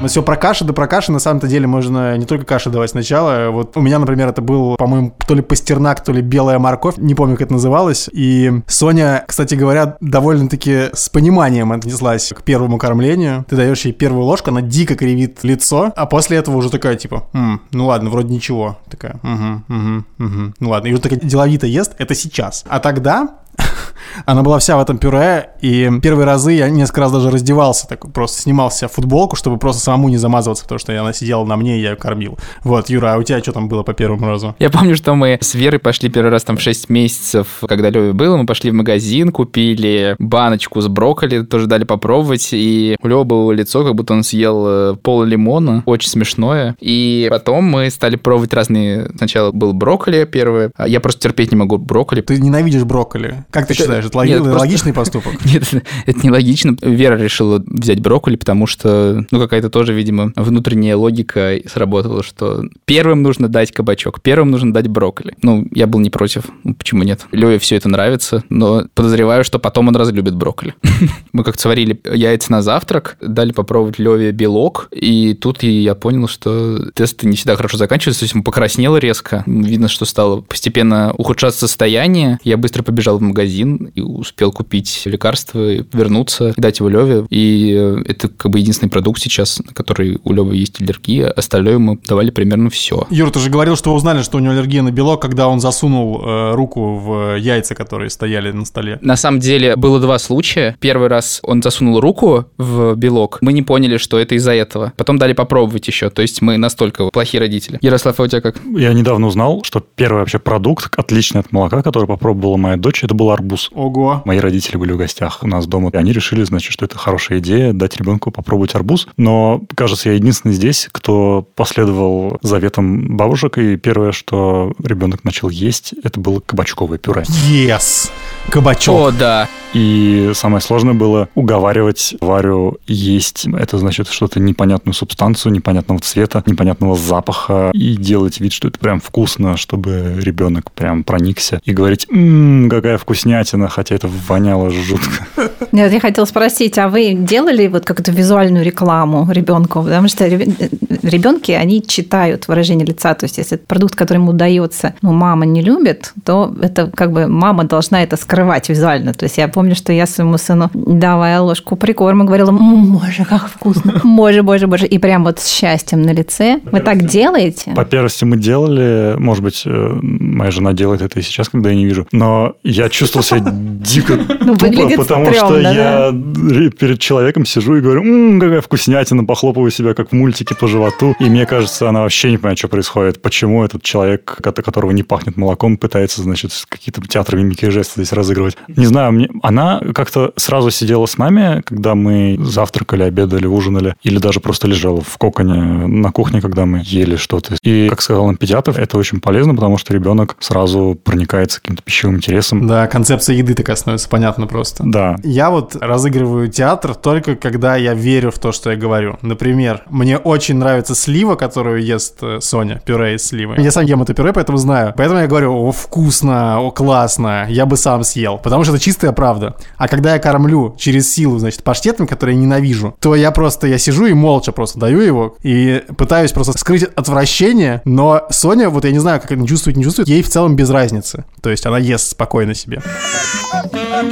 Но 0.06 0.10
все 0.10 0.22
про 0.22 0.36
каши, 0.36 0.64
да 0.66 0.72
про 0.72 0.86
каши 0.86 1.12
на 1.12 1.18
самом-то 1.18 1.48
деле 1.48 1.66
можно 1.66 2.16
не 2.16 2.28
только 2.28 2.46
каши 2.46 2.70
давать 2.70 2.92
сначала. 2.92 3.50
Вот 3.50 3.76
у 3.76 3.82
меня, 3.82 3.98
например, 3.98 4.28
это 4.28 4.40
был, 4.40 4.76
по-моему, 4.76 5.16
то 5.28 5.34
ли 5.34 5.42
пастернак, 5.42 6.04
то 6.04 6.12
ли 6.12 6.22
белая 6.22 6.60
морковь, 6.60 6.98
не 6.98 7.16
помню, 7.16 7.34
как 7.38 7.48
это 7.48 7.54
называлось. 7.54 8.08
И 8.14 8.52
Соня, 8.68 9.24
кстати 9.28 9.56
говоря, 9.56 9.98
довольно-таки 10.02 10.92
с 10.94 11.10
пониманием 11.10 11.72
отнеслась 11.72 12.32
к 12.38 12.44
первому 12.44 12.78
кормлению. 12.78 13.48
Ты 13.50 13.56
даешь 13.56 13.84
ей 13.86 13.94
первую 13.94 14.26
ложку, 14.26 14.52
она 14.52 14.62
дико 14.62 14.96
кривит 14.96 15.40
лицо, 15.42 15.92
а 15.96 16.06
после 16.06 16.38
этого 16.38 16.58
уже 16.58 16.70
такая, 16.70 16.98
типа, 16.98 17.24
«М, 17.34 17.62
ну 17.72 17.88
ладно, 17.88 18.12
вроде 18.12 18.32
ничего. 18.32 18.78
Такая, 18.92 19.20
угу, 19.24 19.76
угу, 19.76 20.04
угу. 20.20 20.54
Ну 20.60 20.70
ладно, 20.70 20.88
и 20.90 20.94
вот 20.94 21.02
такая 21.02 21.20
деловито 21.20 21.66
ест, 21.66 21.96
это 21.98 22.14
сейчас. 22.14 22.64
А 22.68 22.80
тогда 22.80 23.40
она 24.26 24.44
была 24.44 24.60
вся 24.60 24.78
в 24.78 24.82
этом 24.82 24.98
пюре, 24.98 25.50
и 25.62 25.90
первые 26.02 26.26
разы 26.26 26.54
я 26.54 26.70
несколько 26.70 27.02
раз 27.02 27.12
даже 27.12 27.32
раздевался, 27.32 27.88
так 27.88 28.12
просто 28.12 28.42
снимал 28.42 28.72
с 28.72 28.78
себя 28.78 28.88
футболку, 28.88 29.36
чтобы 29.36 29.58
просто 29.58 29.82
самому 29.82 30.10
не 30.10 30.18
замазываться, 30.18 30.64
потому 30.64 30.80
что 30.80 31.00
она 31.00 31.14
сидела 31.14 31.44
на 31.46 31.56
мне, 31.58 31.78
и 31.78 31.82
я 31.82 31.92
ее 31.92 31.96
кормил. 31.96 32.38
Вот, 32.64 32.90
Юра, 32.90 33.14
а 33.14 33.18
у 33.18 33.24
тебя 33.24 33.40
что 33.40 33.52
там 33.52 33.68
было 33.68 33.84
по 33.84 33.94
первому 33.94 34.28
разу? 34.28 34.56
Я 34.60 34.70
помню, 34.70 34.96
что 34.96 35.16
мы 35.16 35.38
с 35.42 35.54
Верой 35.56 35.80
пошли 35.80 36.10
первый 36.10 36.30
раз 36.30 36.44
там 36.44 36.58
в 36.58 36.62
6 36.62 36.90
месяцев, 36.90 37.48
когда 37.68 37.90
Леви 37.90 38.12
было, 38.12 38.38
мы 38.38 38.46
пошли 38.46 38.72
в 38.72 38.74
магазин, 38.74 39.32
купили 39.32 40.16
баночку 40.20 40.82
с 40.82 40.88
брокколи, 40.88 41.42
тоже 41.42 41.68
дали 41.68 41.84
попробовать, 41.84 42.50
и 42.52 42.96
у 43.02 43.08
Лёвы 43.08 43.26
было 43.26 43.52
лицо, 43.52 43.84
как 43.84 43.96
будто 43.96 44.14
он 44.14 44.24
съел 44.24 44.66
э, 44.68 44.96
пол 44.96 45.24
лимона, 45.24 45.84
очень 45.86 46.10
смешное. 46.10 46.76
И 46.80 47.28
потом 47.30 47.66
мы 47.66 47.90
стали 47.90 48.16
пробовать 48.16 48.54
разные... 48.54 49.12
Сначала 49.18 49.52
был 49.52 49.74
брокколи 49.74 50.26
первое, 50.26 50.72
а 50.76 50.88
я 50.88 51.00
просто 51.00 51.22
терпеть 51.22 51.52
не 51.52 51.58
могу 51.58 51.78
брокколи. 51.78 52.22
Ты 52.22 52.40
ненавидишь 52.40 52.84
брокколи. 52.84 53.45
Как 53.52 53.68
ты 53.68 53.74
Это- 53.74 53.84
считаешь, 53.84 54.06
это 54.06 54.18
логи- 54.18 54.30
Нет, 54.30 54.40
просто- 54.44 54.60
логичный 54.60 54.94
поступок? 54.94 55.34
Нет, 55.46 55.64
это 56.06 56.20
нелогично. 56.26 56.76
Вера 56.82 57.16
решила 57.18 57.64
взять 57.66 58.00
брокколи, 58.02 58.36
потому 58.36 58.68
что, 58.68 59.26
ну, 59.32 59.40
какая-то 59.40 59.70
тоже, 59.70 59.94
видимо, 59.94 60.32
внутренняя 60.36 60.96
логика 60.98 61.58
сработала, 61.72 62.24
что 62.24 62.64
первым 62.86 63.22
нужно 63.24 63.48
дать 63.48 63.72
кабачок, 63.72 64.22
первым 64.22 64.52
нужно 64.52 64.74
дать 64.74 64.88
брокколи. 64.88 65.36
Ну, 65.42 65.68
я 65.74 65.88
был 65.88 66.00
не 66.00 66.10
против. 66.10 66.44
Ну, 66.64 66.74
Почему 66.76 67.04
нет? 67.04 67.26
Леве 67.32 67.60
все 67.60 67.76
это 67.78 67.88
нравится, 67.90 68.44
но 68.50 68.84
подозреваю, 68.94 69.44
что 69.44 69.60
потом 69.60 69.88
он 69.88 69.96
разлюбит 69.96 70.36
брокколи. 70.36 70.76
Мы 71.34 71.44
как 71.44 71.60
сварили 71.60 72.00
яйца 72.14 72.52
на 72.52 72.62
завтрак, 72.62 73.18
дали 73.22 73.52
попробовать 73.52 74.00
Леве 74.00 74.32
белок, 74.32 74.88
и 74.92 75.34
тут 75.34 75.64
я 75.64 75.96
понял, 75.96 76.28
что 76.28 76.92
тесты 76.94 77.28
не 77.28 77.36
всегда 77.36 77.56
хорошо 77.56 77.78
заканчиваются, 77.78 78.22
то 78.22 78.26
есть 78.26 78.36
он 78.36 78.44
покраснел 78.44 78.98
резко. 78.98 79.44
Видно, 79.46 79.88
что 79.88 80.06
стало 80.06 80.42
постепенно 80.42 81.14
ухудшаться 81.18 81.62
состояние. 81.62 82.40
Я 82.44 82.58
быстро 82.58 82.84
побежал 82.84 83.18
в 83.18 83.22
магазин 83.22 83.35
и 83.44 84.02
успел 84.02 84.52
купить 84.52 85.02
лекарства, 85.06 85.60
вернуться, 85.94 86.54
дать 86.58 86.80
его 86.80 86.90
Леве. 86.90 87.26
И 87.30 87.74
э, 87.74 88.04
это 88.08 88.28
как 88.30 88.52
бы 88.52 88.60
единственный 88.60 88.90
продукт 88.90 89.22
сейчас, 89.22 89.60
на 89.60 89.74
который 89.74 90.20
у 90.24 90.34
Левы 90.34 90.56
есть 90.56 90.82
аллергия. 90.82 91.30
Остальное 91.30 91.78
мы 91.78 92.00
давали 92.06 92.32
примерно 92.32 92.70
все. 92.70 93.08
Юр, 93.10 93.32
ты 93.32 93.40
же 93.40 93.50
говорил, 93.50 93.76
что 93.76 93.92
вы 93.92 93.98
узнали, 93.98 94.22
что 94.22 94.38
у 94.38 94.40
него 94.40 94.54
аллергия 94.54 94.82
на 94.82 94.92
белок, 94.92 95.22
когда 95.22 95.48
он 95.48 95.60
засунул 95.60 96.22
э, 96.24 96.54
руку 96.54 96.98
в 96.98 97.38
яйца, 97.38 97.76
которые 97.76 98.10
стояли 98.10 98.52
на 98.52 98.66
столе. 98.66 99.00
На 99.02 99.16
самом 99.16 99.40
деле 99.40 99.76
было 99.76 100.00
два 100.00 100.20
случая. 100.20 100.76
Первый 100.80 101.08
раз 101.08 101.40
он 101.44 101.62
засунул 101.62 102.00
руку 102.00 102.46
в 102.58 102.96
белок. 102.96 103.40
Мы 103.42 103.54
не 103.54 103.62
поняли, 103.62 103.98
что 103.98 104.20
это 104.20 104.36
из-за 104.36 104.54
этого. 104.54 104.94
Потом 104.98 105.18
дали 105.18 105.34
попробовать 105.34 105.88
еще. 105.88 106.10
То 106.10 106.22
есть 106.22 106.42
мы 106.42 106.58
настолько 106.58 107.10
плохие 107.10 107.40
родители. 107.40 107.80
Ярослав, 107.82 108.20
а 108.20 108.24
у 108.24 108.28
тебя 108.28 108.42
как? 108.42 108.58
Я 108.78 108.94
недавно 108.94 109.28
узнал, 109.28 109.64
что 109.64 109.80
первый 109.80 110.20
вообще 110.20 110.40
продукт, 110.40 110.94
отличный 110.98 111.42
от 111.42 111.52
молока, 111.52 111.82
который 111.82 112.08
попробовала 112.08 112.58
моя 112.58 112.78
дочь, 112.78 113.04
это 113.04 113.14
был 113.14 113.25
арбуз. 113.32 113.70
Ого. 113.74 114.22
Мои 114.26 114.40
родители 114.40 114.78
были 114.78 114.92
в 114.94 114.98
гостях 114.98 115.40
у 115.42 115.48
нас 115.48 115.68
дома, 115.68 115.90
и 115.94 115.98
они 115.98 116.12
решили, 116.12 116.44
значит, 116.44 116.72
что 116.72 116.86
это 116.86 116.98
хорошая 116.98 117.40
идея 117.40 117.74
дать 117.74 117.98
ребенку 117.98 118.32
попробовать 118.32 118.76
арбуз. 118.76 119.08
Но, 119.18 119.62
кажется, 119.76 120.10
я 120.10 120.16
единственный 120.16 120.54
здесь, 120.54 120.88
кто 120.92 121.48
последовал 121.56 122.38
заветам 122.42 123.18
бабушек, 123.18 123.58
и 123.58 123.78
первое, 123.78 124.12
что 124.12 124.74
ребенок 124.84 125.24
начал 125.24 125.50
есть, 125.50 125.94
это 126.04 126.20
было 126.20 126.40
кабачковое 126.40 126.98
пюре. 126.98 127.24
Yes. 127.50 128.10
Кабачок. 128.50 128.96
О, 128.96 129.12
да. 129.12 129.48
И 129.74 130.32
самое 130.34 130.62
сложное 130.62 130.94
было 130.94 131.28
уговаривать 131.36 132.16
Варю 132.22 132.78
есть. 132.88 133.46
Это 133.46 133.78
значит 133.78 134.08
что-то 134.08 134.40
непонятную 134.40 134.94
субстанцию, 134.94 135.52
непонятного 135.52 136.00
цвета, 136.00 136.42
непонятного 136.46 136.96
запаха. 136.96 137.72
И 137.74 137.98
делать 137.98 138.40
вид, 138.40 138.54
что 138.54 138.70
это 138.70 138.80
прям 138.80 139.02
вкусно, 139.02 139.58
чтобы 139.58 140.18
ребенок 140.22 140.72
прям 140.72 141.04
проникся. 141.04 141.60
И 141.66 141.74
говорить, 141.74 142.08
ммм, 142.10 142.70
какая 142.70 142.98
вкуснятина, 143.16 143.70
хотя 143.70 143.96
это 143.96 144.10
воняло 144.28 144.70
жутко. 144.70 145.26
Нет, 145.72 145.92
я 145.92 146.00
хотела 146.00 146.26
спросить, 146.26 146.78
а 146.78 146.90
вы 146.90 147.14
делали 147.14 147.68
вот 147.68 147.86
как-то 147.86 148.12
визуальную 148.12 148.64
рекламу 148.64 149.28
ребенку? 149.32 149.84
Потому 149.84 150.08
что 150.08 150.28
ребенки, 150.28 151.52
они 151.52 151.82
читают 151.86 152.48
выражение 152.48 152.86
лица. 152.86 153.14
То 153.14 153.26
есть, 153.26 153.38
если 153.38 153.58
это 153.58 153.66
продукт, 153.66 153.96
который 153.96 154.18
ему 154.18 154.32
удается, 154.32 154.94
ну, 155.02 155.14
мама 155.14 155.46
не 155.46 155.62
любит, 155.62 156.14
то 156.24 156.54
это 156.62 156.92
как 156.94 157.12
бы 157.12 157.28
мама 157.28 157.64
должна 157.64 158.04
это 158.04 158.18
скрывать 158.18 158.70
визуально. 158.70 159.14
То 159.14 159.26
есть, 159.26 159.38
я 159.38 159.48
помню, 159.48 159.76
что 159.76 159.94
я 159.94 160.06
своему 160.06 160.38
сыну, 160.38 160.70
давая 160.74 161.40
ложку 161.40 161.76
прикорма, 161.76 162.26
говорила, 162.26 162.50
«М, 162.50 162.94
боже, 162.94 163.26
как 163.26 163.48
вкусно, 163.48 164.02
боже, 164.04 164.44
боже, 164.44 164.68
боже. 164.68 164.88
И 164.88 164.98
прям 164.98 165.24
вот 165.24 165.40
с 165.40 165.48
счастьем 165.48 166.02
на 166.02 166.12
лице. 166.12 166.60
Вы 166.72 166.80
так 166.82 167.06
делаете? 167.06 167.72
По 167.76 167.86
первости 167.86 168.26
мы 168.26 168.38
делали, 168.38 169.16
может 169.18 169.44
быть, 169.44 169.64
э, 169.66 170.00
моя 170.02 170.52
жена 170.52 170.74
делает 170.74 171.02
это 171.02 171.20
и 171.20 171.22
сейчас, 171.22 171.50
когда 171.50 171.70
я 171.70 171.76
не 171.76 171.86
вижу, 171.86 172.08
но 172.12 172.56
я 172.64 172.90
чувствовал 172.96 173.24
себя 173.24 173.42
дико 173.46 174.14
Ну, 174.46 174.56
тупо, 174.56 174.98
потому 174.98 175.34
что 175.34 175.60
я 175.60 176.12
ре- 176.12 176.70
перед 176.70 177.00
человеком 177.00 177.46
сижу 177.46 177.76
и 177.76 177.82
говорю, 177.82 178.04
«М, 178.04 178.40
какая 178.40 178.62
вкуснятина, 178.62 179.26
похлопываю 179.26 179.72
себя, 179.72 179.94
как 179.94 180.10
в 180.10 180.14
мультике 180.14 180.56
по 180.56 180.68
животу, 180.68 181.16
и 181.20 181.26
мне 181.26 181.46
кажется, 181.46 181.90
она 181.90 182.02
вообще 182.02 182.32
не 182.32 182.38
понимает, 182.38 182.60
что 182.60 182.68
происходит, 182.68 183.22
почему 183.22 183.64
этот 183.64 183.82
человек, 183.84 184.38
от 184.44 184.56
которого 184.62 184.92
не 184.92 185.04
пахнет 185.04 185.36
молоком, 185.38 185.78
пытается, 185.78 186.22
значит, 186.22 186.52
какие-то 186.70 187.02
театры 187.02 187.38
мимики 187.40 187.66
и 187.66 187.70
жесты 187.70 187.94
здесь 188.02 188.14
разыгрывать. 188.14 188.56
Не 188.68 188.86
знаю, 188.86 189.12
мне, 189.12 189.30
она 189.42 189.66
она 189.66 189.80
как-то 189.94 190.34
сразу 190.36 190.70
сидела 190.70 191.06
с 191.06 191.18
нами, 191.18 191.62
когда 191.66 191.96
мы 191.96 192.38
завтракали, 192.40 193.04
обедали, 193.04 193.48
ужинали, 193.48 193.96
или 194.04 194.18
даже 194.18 194.40
просто 194.40 194.68
лежала 194.68 195.02
в 195.02 195.18
коконе 195.18 195.54
на 195.88 196.12
кухне, 196.12 196.42
когда 196.42 196.66
мы 196.66 196.82
ели 196.84 197.16
что-то. 197.16 197.56
И, 197.64 197.88
как 197.90 198.02
сказал 198.02 198.26
нам 198.28 198.36
педиатр, 198.38 198.80
это 198.80 198.98
очень 198.98 199.22
полезно, 199.22 199.56
потому 199.56 199.78
что 199.78 199.94
ребенок 199.94 200.36
сразу 200.40 201.00
проникается 201.04 201.62
каким-то 201.62 201.84
пищевым 201.84 202.18
интересом. 202.18 202.68
Да, 202.68 202.85
концепция 202.88 203.36
еды 203.36 203.54
такая 203.54 203.76
становится 203.76 204.10
понятна 204.10 204.48
просто. 204.48 204.84
Да. 204.86 205.16
Я 205.24 205.50
вот 205.50 205.76
разыгрываю 205.76 206.48
театр 206.50 206.96
только 206.96 207.36
когда 207.36 207.76
я 207.76 207.94
верю 207.94 208.32
в 208.32 208.40
то, 208.40 208.52
что 208.52 208.72
я 208.72 208.78
говорю. 208.78 209.18
Например, 209.22 209.84
мне 209.90 210.18
очень 210.18 210.56
нравится 210.56 210.96
слива, 210.96 211.36
которую 211.36 211.84
ест 211.84 212.18
э, 212.22 212.40
Соня, 212.42 212.82
пюре 212.86 213.16
из 213.16 213.26
сливы. 213.26 213.56
Я 213.58 213.72
сам 213.72 213.86
ем 213.86 214.02
это 214.02 214.14
пюре, 214.14 214.34
поэтому 214.34 214.58
знаю. 214.58 214.94
Поэтому 214.98 215.20
я 215.20 215.28
говорю, 215.28 215.54
о, 215.54 215.72
вкусно, 215.72 216.60
о, 216.60 216.72
классно, 216.72 217.46
я 217.50 217.66
бы 217.66 217.78
сам 217.78 218.04
съел. 218.04 218.38
Потому 218.38 218.64
что 218.64 218.74
это 218.74 218.84
чистая 218.84 219.12
правда. 219.12 219.56
А 219.78 219.88
когда 219.88 220.14
я 220.14 220.20
кормлю 220.20 220.76
через 220.78 221.12
силу, 221.14 221.40
значит, 221.40 221.64
паштетом, 221.64 222.08
который 222.08 222.36
я 222.36 222.42
ненавижу, 222.42 222.96
то 223.00 223.16
я 223.16 223.32
просто, 223.32 223.68
я 223.68 223.78
сижу 223.78 224.06
и 224.06 224.14
молча 224.14 224.52
просто 224.52 224.80
даю 224.80 225.00
его 225.00 225.38
и 225.44 225.84
пытаюсь 225.98 226.32
просто 226.32 226.58
скрыть 226.58 226.84
отвращение, 226.84 227.82
но 227.86 228.24
Соня, 228.30 228.70
вот 228.70 228.86
я 228.86 228.92
не 228.92 229.00
знаю, 229.00 229.22
как 229.22 229.32
она 229.32 229.46
чувствует, 229.46 229.78
не 229.78 229.84
чувствует, 229.84 230.08
ей 230.08 230.22
в 230.22 230.30
целом 230.30 230.56
без 230.56 230.70
разницы. 230.70 231.26
То 231.42 231.50
есть 231.50 231.66
она 231.66 231.78
ест 231.78 232.12
спокойно 232.12 232.54
себе. 232.54 232.75
sobie. 232.82 234.06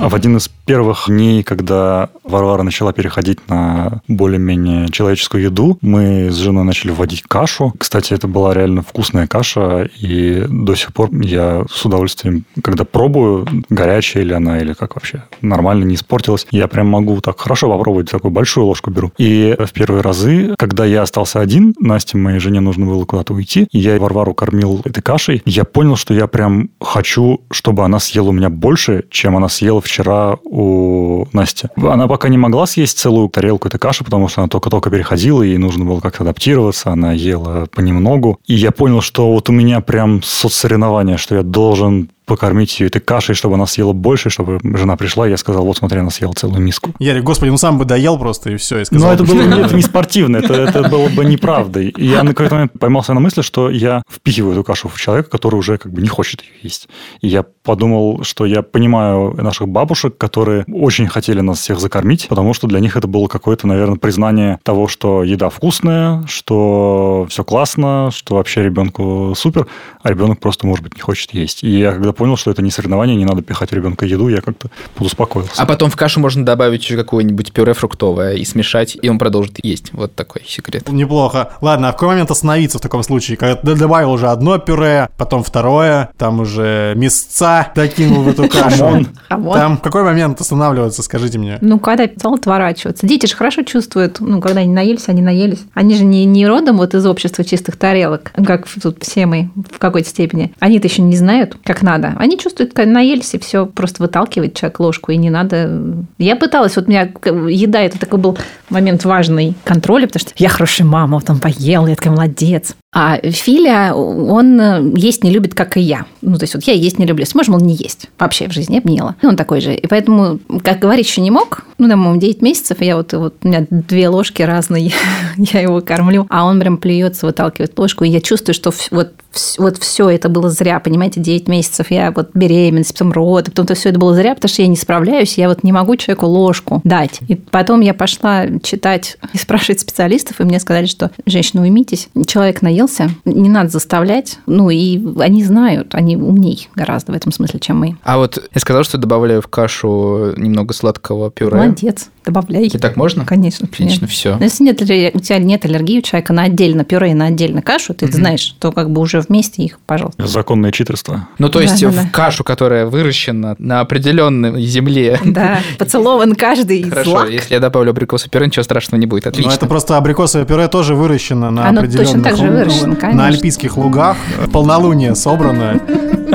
В 0.00 0.14
один 0.14 0.36
из 0.36 0.48
первых 0.48 1.06
дней, 1.08 1.42
когда 1.42 2.10
Варвара 2.22 2.62
начала 2.62 2.92
переходить 2.92 3.48
на 3.48 4.00
более-менее 4.06 4.90
человеческую 4.90 5.42
еду, 5.42 5.76
мы 5.80 6.30
с 6.30 6.36
женой 6.36 6.62
начали 6.64 6.92
вводить 6.92 7.22
кашу. 7.22 7.74
Кстати, 7.76 8.12
это 8.14 8.28
была 8.28 8.54
реально 8.54 8.82
вкусная 8.82 9.26
каша, 9.26 9.90
и 9.98 10.44
до 10.48 10.76
сих 10.76 10.92
пор 10.92 11.10
я 11.12 11.64
с 11.68 11.84
удовольствием, 11.84 12.44
когда 12.62 12.84
пробую, 12.84 13.46
горячая 13.70 14.22
ли 14.22 14.32
она, 14.32 14.60
или 14.60 14.72
как 14.72 14.94
вообще, 14.94 15.24
нормально, 15.42 15.84
не 15.84 15.96
испортилась, 15.96 16.46
я 16.52 16.68
прям 16.68 16.86
могу 16.86 17.20
так 17.20 17.40
хорошо 17.40 17.68
попробовать, 17.68 18.10
такую 18.10 18.30
большую 18.30 18.66
ложку 18.66 18.90
беру. 18.90 19.10
И 19.18 19.56
в 19.58 19.72
первые 19.72 20.02
разы, 20.02 20.54
когда 20.58 20.84
я 20.84 21.02
остался 21.02 21.40
один, 21.40 21.74
Насте, 21.80 22.16
моей 22.16 22.38
жене, 22.38 22.60
нужно 22.60 22.86
было 22.86 23.04
куда-то 23.04 23.34
уйти, 23.34 23.66
и 23.72 23.78
я 23.78 23.98
Варвару 23.98 24.32
кормил 24.32 24.80
этой 24.84 25.02
кашей, 25.02 25.42
я 25.44 25.64
понял, 25.64 25.96
что 25.96 26.14
я 26.14 26.28
прям 26.28 26.70
хочу, 26.80 27.40
чтобы 27.50 27.84
она 27.84 27.98
съела 27.98 28.28
у 28.28 28.32
меня 28.32 28.48
больше, 28.48 29.04
чем 29.10 29.36
она 29.36 29.48
съела 29.48 29.80
вчера 29.88 30.38
у 30.44 31.26
Насти. 31.32 31.68
Она 31.76 32.06
пока 32.06 32.28
не 32.28 32.38
могла 32.38 32.66
съесть 32.66 32.98
целую 32.98 33.28
тарелку 33.28 33.68
этой 33.68 33.78
каши, 33.78 34.04
потому 34.04 34.28
что 34.28 34.42
она 34.42 34.48
только-только 34.48 34.90
переходила, 34.90 35.42
ей 35.42 35.58
нужно 35.58 35.84
было 35.84 36.00
как-то 36.00 36.22
адаптироваться, 36.22 36.90
она 36.90 37.12
ела 37.12 37.66
понемногу. 37.74 38.38
И 38.46 38.54
я 38.54 38.70
понял, 38.70 39.00
что 39.00 39.32
вот 39.32 39.48
у 39.48 39.52
меня 39.52 39.80
прям 39.80 40.22
соцсоревнование, 40.22 41.16
что 41.16 41.36
я 41.36 41.42
должен 41.42 42.10
покормить 42.28 42.78
ее 42.78 42.86
этой 42.86 43.00
кашей, 43.00 43.34
чтобы 43.34 43.54
она 43.54 43.66
съела 43.66 43.92
больше, 43.92 44.30
чтобы 44.30 44.60
жена 44.62 44.96
пришла, 44.96 45.26
и 45.26 45.30
я 45.30 45.36
сказал, 45.36 45.64
вот 45.64 45.78
смотри, 45.78 45.98
она 45.98 46.10
съела 46.10 46.32
целую 46.32 46.60
миску. 46.60 46.94
Ярик, 47.00 47.24
господи, 47.24 47.50
ну 47.50 47.58
сам 47.58 47.78
бы 47.78 47.84
доел 47.84 48.18
просто, 48.18 48.50
и 48.50 48.56
все, 48.56 48.80
и 48.80 48.84
сказал. 48.84 49.08
Но 49.08 49.14
это 49.14 49.24
было 49.24 49.40
это 49.64 49.74
не 49.74 49.82
спортивно, 49.82 50.36
это, 50.36 50.54
это 50.54 50.88
было 50.88 51.08
бы 51.08 51.24
неправдой. 51.24 51.88
И 51.88 52.06
я 52.06 52.22
на 52.22 52.30
какой-то 52.30 52.54
момент 52.54 52.72
поймался 52.78 53.14
на 53.14 53.20
мысли, 53.20 53.42
что 53.42 53.70
я 53.70 54.02
впихиваю 54.08 54.52
эту 54.52 54.62
кашу 54.62 54.88
в 54.88 55.00
человека, 55.00 55.30
который 55.30 55.56
уже 55.56 55.78
как 55.78 55.92
бы 55.92 56.02
не 56.02 56.08
хочет 56.08 56.42
ее 56.42 56.50
есть. 56.62 56.88
И 57.22 57.28
я 57.28 57.42
подумал, 57.42 58.22
что 58.22 58.44
я 58.44 58.62
понимаю 58.62 59.34
наших 59.42 59.68
бабушек, 59.68 60.16
которые 60.16 60.64
очень 60.68 61.08
хотели 61.08 61.40
нас 61.40 61.58
всех 61.58 61.80
закормить, 61.80 62.28
потому 62.28 62.54
что 62.54 62.66
для 62.66 62.80
них 62.80 62.96
это 62.96 63.08
было 63.08 63.26
какое-то, 63.26 63.66
наверное, 63.66 63.96
признание 63.96 64.58
того, 64.62 64.86
что 64.86 65.22
еда 65.22 65.48
вкусная, 65.48 66.26
что 66.26 67.26
все 67.30 67.42
классно, 67.42 68.10
что 68.12 68.34
вообще 68.34 68.62
ребенку 68.62 69.32
супер, 69.34 69.66
а 70.02 70.10
ребенок 70.10 70.40
просто, 70.40 70.66
может 70.66 70.84
быть, 70.84 70.94
не 70.96 71.00
хочет 71.00 71.32
есть. 71.32 71.64
И 71.64 71.78
я 71.78 71.92
когда 71.92 72.12
понял, 72.18 72.36
что 72.36 72.50
это 72.50 72.62
не 72.62 72.70
соревнование, 72.70 73.16
не 73.16 73.24
надо 73.24 73.42
пихать 73.42 73.72
ребенка 73.72 74.04
еду, 74.04 74.28
я 74.28 74.40
как-то 74.40 74.68
подуспокоился. 74.96 75.62
А 75.62 75.66
потом 75.66 75.88
в 75.88 75.96
кашу 75.96 76.20
можно 76.20 76.44
добавить 76.44 76.82
еще 76.82 76.96
какое-нибудь 76.96 77.52
пюре 77.52 77.72
фруктовое 77.72 78.34
и 78.34 78.44
смешать, 78.44 78.98
и 79.00 79.08
он 79.08 79.18
продолжит 79.18 79.64
есть. 79.64 79.92
Вот 79.92 80.14
такой 80.14 80.42
секрет. 80.46 80.88
Неплохо. 80.90 81.52
Ладно, 81.60 81.88
а 81.88 81.92
в 81.92 81.94
какой 81.94 82.08
момент 82.08 82.30
остановиться 82.30 82.78
в 82.78 82.80
таком 82.80 83.02
случае? 83.04 83.36
Когда 83.36 83.54
ты 83.54 83.74
добавил 83.76 84.12
уже 84.12 84.28
одно 84.28 84.58
пюре, 84.58 85.08
потом 85.16 85.44
второе, 85.44 86.10
там 86.18 86.40
уже 86.40 86.94
мясца 86.96 87.70
докинул 87.74 88.22
в 88.22 88.28
эту 88.28 88.48
кашу. 88.48 89.06
Там 89.28 89.78
в 89.78 89.80
какой 89.80 90.02
момент 90.02 90.40
останавливаться, 90.40 91.02
скажите 91.02 91.38
мне? 91.38 91.58
Ну, 91.60 91.78
когда 91.78 92.06
стал 92.06 92.34
отворачиваться. 92.34 93.06
Дети 93.06 93.26
же 93.26 93.36
хорошо 93.36 93.62
чувствуют, 93.62 94.18
ну, 94.18 94.40
когда 94.40 94.60
они 94.60 94.72
наелись, 94.72 95.08
они 95.08 95.22
наелись. 95.22 95.64
Они 95.74 95.94
же 95.94 96.04
не, 96.04 96.24
не 96.24 96.46
родом 96.46 96.78
вот 96.78 96.94
из 96.94 97.06
общества 97.06 97.44
чистых 97.44 97.76
тарелок, 97.76 98.32
как 98.44 98.66
тут 98.68 99.02
все 99.02 99.26
мы 99.26 99.50
в 99.70 99.78
какой-то 99.78 100.08
степени. 100.08 100.52
Они-то 100.58 100.88
еще 100.88 101.02
не 101.02 101.16
знают, 101.16 101.56
как 101.62 101.82
надо. 101.82 102.07
Они 102.16 102.38
чувствуют, 102.38 102.72
когда 102.72 102.92
наелись, 102.92 103.34
и 103.34 103.38
все 103.38 103.66
просто 103.66 104.02
выталкивает 104.02 104.54
человек 104.54 104.80
ложку, 104.80 105.12
и 105.12 105.16
не 105.16 105.30
надо... 105.30 105.82
Я 106.18 106.36
пыталась, 106.36 106.76
вот 106.76 106.86
у 106.86 106.90
меня 106.90 107.10
еда, 107.48 107.80
это 107.80 107.98
такой 107.98 108.18
был 108.18 108.38
момент 108.70 109.04
важный 109.04 109.54
контроля, 109.64 110.06
потому 110.06 110.20
что 110.20 110.32
я 110.36 110.48
хорошая 110.48 110.86
мама, 110.86 111.18
вот 111.18 111.28
он 111.30 111.40
поел, 111.40 111.86
я 111.86 111.96
такая 111.96 112.12
молодец. 112.12 112.74
А 112.90 113.18
Филя, 113.22 113.94
он 113.94 114.58
э, 114.58 114.92
есть 114.96 115.22
не 115.22 115.30
любит, 115.30 115.54
как 115.54 115.76
и 115.76 115.80
я. 115.80 116.06
Ну, 116.22 116.38
то 116.38 116.44
есть 116.44 116.54
вот 116.54 116.64
я 116.64 116.72
есть 116.72 116.98
не 116.98 117.04
люблю. 117.04 117.26
Сможем 117.26 117.54
он 117.54 117.60
не 117.60 117.74
есть. 117.74 118.08
Вообще 118.18 118.48
в 118.48 118.52
жизни 118.52 118.80
ела. 118.84 119.14
И 119.20 119.26
он 119.26 119.36
такой 119.36 119.60
же. 119.60 119.74
И 119.74 119.86
поэтому, 119.86 120.38
как 120.62 120.78
говорить 120.78 121.06
еще 121.06 121.20
не 121.20 121.30
мог, 121.30 121.66
ну, 121.78 121.88
там, 121.88 122.02
ему 122.02 122.16
9 122.16 122.42
месяцев, 122.42 122.80
я 122.80 122.96
вот, 122.96 123.12
вот 123.12 123.34
у 123.42 123.48
меня 123.48 123.66
две 123.70 124.08
ложки 124.08 124.42
разные, 124.42 124.92
я 125.36 125.60
его 125.60 125.80
кормлю, 125.80 126.26
а 126.28 126.44
он 126.44 126.58
прям 126.58 126.78
плюется, 126.78 127.26
выталкивает 127.26 127.78
ложку, 127.78 128.04
и 128.04 128.08
я 128.08 128.20
чувствую, 128.20 128.54
что 128.54 128.72
вот, 128.90 129.12
вот 129.58 129.78
все 129.78 130.08
это 130.08 130.28
было 130.28 130.50
зря, 130.50 130.80
понимаете, 130.80 131.20
9 131.20 131.46
месяцев, 131.46 131.90
я 131.90 132.10
вот 132.10 132.30
беременность, 132.34 132.92
потом 132.94 133.12
роды, 133.12 133.50
потом 133.50 133.66
то 133.66 133.74
все 133.74 133.90
это 133.90 133.98
было 133.98 134.14
зря, 134.14 134.34
потому 134.34 134.48
что 134.48 134.62
я 134.62 134.68
не 134.68 134.76
справляюсь, 134.76 135.38
я 135.38 135.48
вот 135.48 135.62
не 135.62 135.72
могу 135.72 135.94
человеку 135.96 136.26
ложку 136.26 136.80
дать. 136.84 137.20
И 137.28 137.36
потом 137.36 137.80
я 137.80 137.94
пошла 137.94 138.46
читать 138.62 139.18
и 139.32 139.38
спрашивать 139.38 139.80
специалистов, 139.80 140.40
и 140.40 140.44
мне 140.44 140.58
сказали, 140.58 140.86
что, 140.86 141.10
женщина, 141.26 141.62
уймитесь, 141.62 142.08
человек 142.26 142.62
наелся, 142.78 143.10
не 143.24 143.48
надо 143.48 143.70
заставлять, 143.70 144.38
ну, 144.46 144.70
и 144.70 145.00
они 145.20 145.44
знают, 145.44 145.94
они 145.94 146.16
умней 146.16 146.68
гораздо 146.74 147.12
в 147.12 147.16
этом 147.16 147.32
смысле, 147.32 147.60
чем 147.60 147.78
мы. 147.78 147.96
А 148.04 148.18
вот 148.18 148.48
я 148.52 148.60
сказал, 148.60 148.84
что 148.84 148.98
добавляю 148.98 149.42
в 149.42 149.48
кашу 149.48 150.32
немного 150.36 150.74
сладкого 150.74 151.30
пюре. 151.30 151.56
Молодец, 151.56 152.10
добавляй. 152.28 152.66
И 152.66 152.78
так 152.78 152.96
можно? 152.96 153.24
Конечно. 153.24 153.66
Отлично, 153.66 153.86
конечно. 153.86 154.06
все. 154.06 154.36
Но 154.36 154.44
если 154.44 154.64
нет, 154.64 154.80
у 154.82 154.84
тебя 155.20 155.38
нет 155.38 155.64
аллергии 155.64 155.98
у 155.98 156.02
человека 156.02 156.32
на 156.32 156.42
отдельно 156.42 156.84
пюре 156.84 157.10
и 157.10 157.14
на 157.14 157.26
отдельно 157.26 157.62
кашу, 157.62 157.94
ты 157.94 158.06
Мгм. 158.06 158.14
знаешь, 158.14 158.54
то 158.58 158.70
как 158.72 158.90
бы 158.90 159.00
уже 159.00 159.20
вместе 159.20 159.62
их, 159.62 159.78
пожалуйста. 159.86 160.26
Законное 160.26 160.70
читерство. 160.72 161.28
Ну, 161.38 161.48
то 161.48 161.60
есть 161.60 161.80
Да-да-да. 161.80 162.02
в 162.08 162.10
кашу, 162.12 162.44
которая 162.44 162.86
выращена 162.86 163.56
на 163.58 163.80
определенной 163.80 164.62
земле. 164.64 165.18
Да, 165.24 165.58
поцелован 165.78 166.34
каждый 166.34 166.80
из 166.80 166.90
Хорошо, 166.90 167.10
злак. 167.10 167.30
если 167.30 167.54
я 167.54 167.60
добавлю 167.60 167.90
абрикосовый 167.90 168.30
пюре, 168.30 168.46
ничего 168.46 168.62
страшного 168.62 169.00
не 169.00 169.06
будет. 169.06 169.24
Ну, 169.24 169.30
Отлично. 169.30 169.52
это 169.52 169.66
просто 169.66 169.96
абрикосовое 169.96 170.46
пюре 170.46 170.68
тоже 170.68 170.94
выращено 170.94 171.50
на 171.50 171.68
Оно 171.68 171.80
определенных... 171.80 172.08
точно 172.12 172.22
так 172.24 172.36
же 172.36 172.48
выращено, 172.50 172.96
конечно. 172.96 173.22
На 173.22 173.26
альпийских 173.28 173.76
лугах. 173.76 174.16
В 174.38 174.50
Полнолуние 174.50 175.14
собрано. 175.14 175.80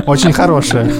Очень 0.08 0.34
хорошее. 0.34 0.92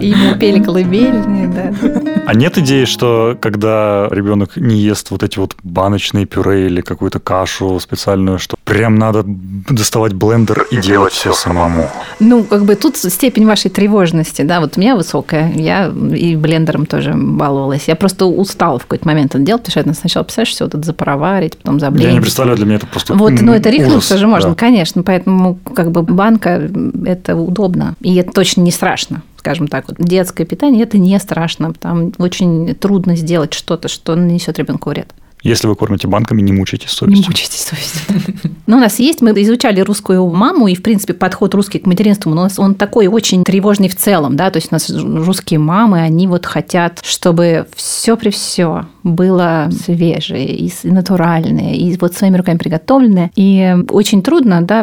И 0.00 0.08
ему 0.08 0.34
пели 0.38 0.62
колыбельные, 0.62 1.48
да. 1.48 1.91
А 2.24 2.34
нет 2.34 2.56
идеи, 2.58 2.84
что 2.84 3.36
когда 3.40 4.08
ребенок 4.10 4.56
не 4.56 4.76
ест 4.76 5.10
вот 5.10 5.24
эти 5.24 5.38
вот 5.38 5.56
баночные 5.64 6.24
пюре 6.24 6.66
или 6.66 6.80
какую-то 6.80 7.18
кашу 7.18 7.80
специальную, 7.80 8.38
что 8.38 8.56
прям 8.64 8.96
надо 8.96 9.24
доставать 9.26 10.14
блендер 10.14 10.66
и 10.70 10.76
делать 10.76 11.12
все 11.12 11.32
самому? 11.32 11.88
Ну, 12.20 12.44
как 12.44 12.64
бы 12.64 12.74
тут 12.74 12.96
степень 12.96 13.46
вашей 13.46 13.70
тревожности, 13.70 14.42
да, 14.42 14.60
вот 14.60 14.76
у 14.76 14.80
меня 14.80 14.96
высокая, 14.96 15.52
я 15.54 15.86
и 15.86 16.36
блендером 16.36 16.86
тоже 16.86 17.12
баловалась. 17.14 17.88
Я 17.88 17.96
просто 17.96 18.26
устала 18.26 18.78
в 18.78 18.82
какой-то 18.82 19.06
момент 19.06 19.34
это 19.34 19.44
делать, 19.44 19.62
потому 19.62 19.72
что 19.72 19.80
это 19.80 19.94
сначала, 19.94 20.24
представляешь, 20.24 20.54
все 20.54 20.64
вот 20.64 20.74
это 20.74 20.84
запароварить, 20.84 21.58
потом 21.58 21.80
заблендить. 21.80 22.08
Я 22.08 22.14
не 22.14 22.20
представляю, 22.20 22.56
для 22.56 22.66
меня 22.66 22.76
это 22.76 22.86
просто 22.86 23.14
Вот, 23.14 23.32
ну 23.40 23.52
это 23.52 23.70
рехнуться 23.70 24.16
же 24.16 24.26
можно, 24.26 24.50
да. 24.50 24.56
конечно, 24.56 25.02
поэтому 25.02 25.58
как 25.74 25.90
бы 25.90 26.02
банка– 26.02 26.70
это 27.04 27.36
удобно, 27.36 27.94
и 28.00 28.14
это 28.16 28.32
точно 28.32 28.62
не 28.62 28.70
страшно 28.70 29.22
скажем 29.36 29.66
так, 29.66 29.88
вот 29.88 29.96
детское 29.98 30.44
питание 30.44 30.84
это 30.84 30.98
не 30.98 31.18
страшно, 31.18 31.72
там 31.72 32.12
очень 32.18 32.76
трудно 32.76 33.16
сделать 33.16 33.54
что-то, 33.54 33.88
что 33.88 34.14
нанесет 34.14 34.56
ребенку 34.60 34.90
вред. 34.90 35.08
Если 35.42 35.66
вы 35.66 35.74
кормите 35.74 36.06
банками, 36.06 36.40
не 36.40 36.52
мучайтесь 36.52 36.90
Не 36.90 36.94
совестью. 36.94 37.26
мучайтесь 37.26 37.60
совестью. 37.60 38.50
Ну, 38.66 38.76
у 38.76 38.80
нас 38.80 39.00
есть, 39.00 39.20
мы 39.20 39.30
изучали 39.42 39.80
русскую 39.80 40.24
маму, 40.28 40.68
и, 40.68 40.74
в 40.76 40.82
принципе, 40.82 41.14
подход 41.14 41.52
русский 41.54 41.80
к 41.80 41.86
материнству, 41.86 42.32
но 42.32 42.42
у 42.42 42.44
нас 42.44 42.58
он 42.60 42.74
такой 42.76 43.08
очень 43.08 43.42
тревожный 43.42 43.88
в 43.88 43.96
целом, 43.96 44.36
да, 44.36 44.50
то 44.50 44.58
есть 44.58 44.68
у 44.70 44.74
нас 44.74 44.88
русские 44.88 45.58
мамы, 45.58 46.00
они 46.00 46.28
вот 46.28 46.46
хотят, 46.46 47.00
чтобы 47.02 47.66
все 47.74 48.16
при 48.16 48.30
все 48.30 48.86
было 49.02 49.70
свежее 49.70 50.54
и 50.54 50.72
натуральное, 50.84 51.74
и 51.74 51.96
вот 51.98 52.14
своими 52.14 52.36
руками 52.36 52.58
приготовленное. 52.58 53.30
И 53.36 53.76
очень 53.88 54.22
трудно 54.22 54.62
да, 54.62 54.82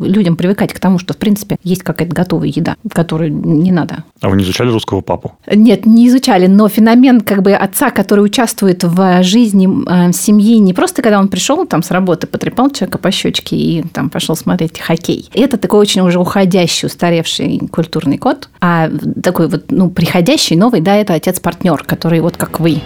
людям 0.00 0.36
привыкать 0.36 0.72
к 0.72 0.80
тому, 0.80 0.98
что, 0.98 1.14
в 1.14 1.16
принципе, 1.16 1.56
есть 1.62 1.82
какая-то 1.82 2.14
готовая 2.14 2.48
еда, 2.48 2.76
которую 2.92 3.32
не 3.32 3.72
надо. 3.72 4.04
А 4.20 4.28
вы 4.28 4.36
не 4.36 4.44
изучали 4.44 4.70
русского 4.70 5.00
папу? 5.00 5.32
Нет, 5.50 5.86
не 5.86 6.08
изучали, 6.08 6.46
но 6.46 6.68
феномен 6.68 7.20
как 7.20 7.42
бы 7.42 7.52
отца, 7.52 7.90
который 7.90 8.24
участвует 8.24 8.84
в 8.84 9.22
жизни 9.22 9.68
э, 9.88 10.12
семьи 10.12 10.58
не 10.58 10.74
просто 10.74 11.02
когда 11.02 11.18
он 11.18 11.28
пришел 11.28 11.66
там 11.66 11.82
с 11.82 11.90
работы, 11.90 12.26
потрепал 12.26 12.70
человека 12.70 12.98
по 12.98 13.10
щечке 13.10 13.56
и 13.56 13.82
там 13.82 14.10
пошел 14.10 14.36
смотреть 14.36 14.78
хоккей. 14.78 15.28
Это 15.34 15.56
такой 15.56 15.80
очень 15.80 16.02
уже 16.02 16.18
уходящий, 16.18 16.86
устаревший 16.86 17.60
культурный 17.70 18.18
код, 18.18 18.48
а 18.60 18.90
такой 19.22 19.48
вот, 19.48 19.66
ну, 19.70 19.90
приходящий, 19.90 20.56
новый, 20.56 20.80
да, 20.80 20.96
это 20.96 21.14
отец-партнер, 21.14 21.84
который 21.84 22.20
вот 22.20 22.36
как 22.36 22.60
вы. 22.60 22.80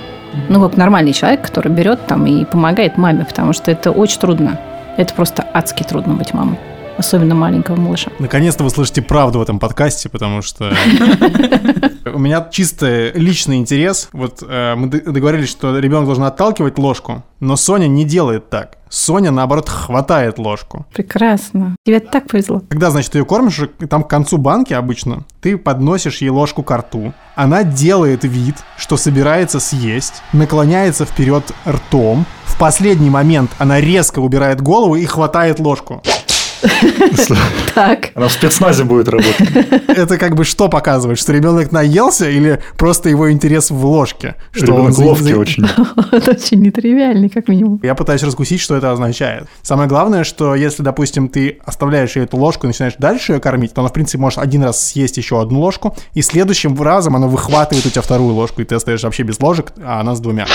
Ну, 0.49 0.61
как 0.61 0.77
нормальный 0.77 1.13
человек, 1.13 1.43
который 1.43 1.73
берет 1.73 2.07
там 2.07 2.27
и 2.27 2.45
помогает 2.45 2.97
маме, 2.97 3.25
потому 3.25 3.53
что 3.53 3.71
это 3.71 3.91
очень 3.91 4.21
трудно. 4.21 4.59
Это 4.97 5.15
просто 5.15 5.45
адски 5.53 5.83
трудно 5.83 6.15
быть 6.15 6.35
мамой 6.35 6.59
особенно 6.97 7.35
маленького 7.35 7.77
малыша. 7.77 8.11
Наконец-то 8.19 8.65
вы 8.65 8.71
слышите 8.71 9.03
правду 9.03 9.39
в 9.39 9.43
этом 9.43 9.59
подкасте, 9.59 10.09
потому 10.09 10.43
что 10.43 10.73
у 12.15 12.19
меня 12.19 12.47
чисто 12.51 13.11
личный 13.15 13.57
интерес. 13.57 14.09
Вот 14.13 14.43
э, 14.47 14.75
мы 14.77 14.89
договорились, 14.89 15.49
что 15.51 15.79
ребенок 15.79 16.07
должен 16.07 16.25
отталкивать 16.25 16.79
ложку, 16.79 17.23
но 17.41 17.57
Соня 17.57 17.87
не 17.87 18.05
делает 18.05 18.51
так. 18.51 18.79
Соня, 18.89 19.33
наоборот, 19.33 19.69
хватает 19.69 20.39
ложку. 20.39 20.87
Прекрасно. 20.95 21.75
Тебе 21.85 21.99
так 21.99 22.29
повезло. 22.29 22.63
Когда, 22.69 22.91
значит, 22.91 23.11
ты 23.11 23.19
ее 23.19 23.25
кормишь, 23.25 23.61
там 23.91 24.05
к 24.05 24.09
концу 24.09 24.39
банки 24.39 24.73
обычно, 24.73 25.25
ты 25.41 25.59
подносишь 25.59 26.19
ей 26.19 26.29
ложку 26.29 26.63
к 26.63 26.77
рту. 26.77 27.13
Она 27.35 27.65
делает 27.65 28.23
вид, 28.23 28.57
что 28.77 28.97
собирается 28.97 29.59
съесть, 29.59 30.23
наклоняется 30.33 31.07
вперед 31.07 31.43
ртом. 31.67 32.25
В 32.45 32.57
последний 32.57 33.11
момент 33.11 33.51
она 33.59 33.81
резко 33.81 34.21
убирает 34.21 34.61
голову 34.61 34.95
и 34.95 35.05
хватает 35.07 35.59
ложку. 35.59 36.01
Так. 37.75 38.11
Она 38.15 38.29
в 38.29 38.33
спецназе 38.33 38.85
будет 38.85 39.09
работать. 39.09 39.49
Это 39.89 40.17
как 40.19 40.35
бы 40.35 40.45
что 40.45 40.69
показывает? 40.69 41.19
Что 41.19 41.33
ребенок 41.33 41.73
наелся 41.73 42.29
или 42.29 42.61
просто 42.77 43.09
его 43.09 43.31
интерес 43.33 43.71
в 43.71 43.85
ложке? 43.85 44.37
Что 44.53 44.75
он 44.75 44.93
ловкий 44.97 45.35
очень. 45.35 45.65
Это 46.13 46.33
очень 46.33 46.61
нетривиальный, 46.61 47.29
как 47.29 47.49
минимум. 47.49 47.81
Я 47.83 47.95
пытаюсь 47.95 48.23
раскусить, 48.23 48.61
что 48.61 48.77
это 48.77 48.93
означает. 48.93 49.47
Самое 49.63 49.89
главное, 49.89 50.25
что 50.25 50.55
если, 50.55 50.83
допустим, 50.83 51.29
ты 51.29 51.59
оставляешь 51.65 52.17
ей 52.17 52.25
эту 52.25 52.37
ложку 52.37 52.67
и 52.67 52.69
начинаешь 52.69 52.95
дальше 52.99 53.33
ее 53.33 53.41
кормить, 53.41 53.75
то 53.75 53.81
она, 53.81 53.89
в 53.89 53.93
принципе, 53.93 54.19
может 54.19 54.39
один 54.39 54.63
раз 54.63 54.83
съесть 54.83 55.17
еще 55.17 55.41
одну 55.41 55.61
ложку, 55.61 55.97
и 56.15 56.23
следующим 56.23 56.81
разом 56.81 57.17
она 57.17 57.27
выхватывает 57.27 57.85
у 57.87 57.91
тебя 57.91 58.03
вторую 58.03 58.35
ложку, 58.35 58.63
и 58.63 58.65
ты 58.65 58.75
остаешься 58.75 59.07
вообще 59.07 59.23
без 59.23 59.41
ложек, 59.41 59.73
а 59.83 60.01
она 60.01 60.15
с 60.15 60.21
двумя. 60.21 60.47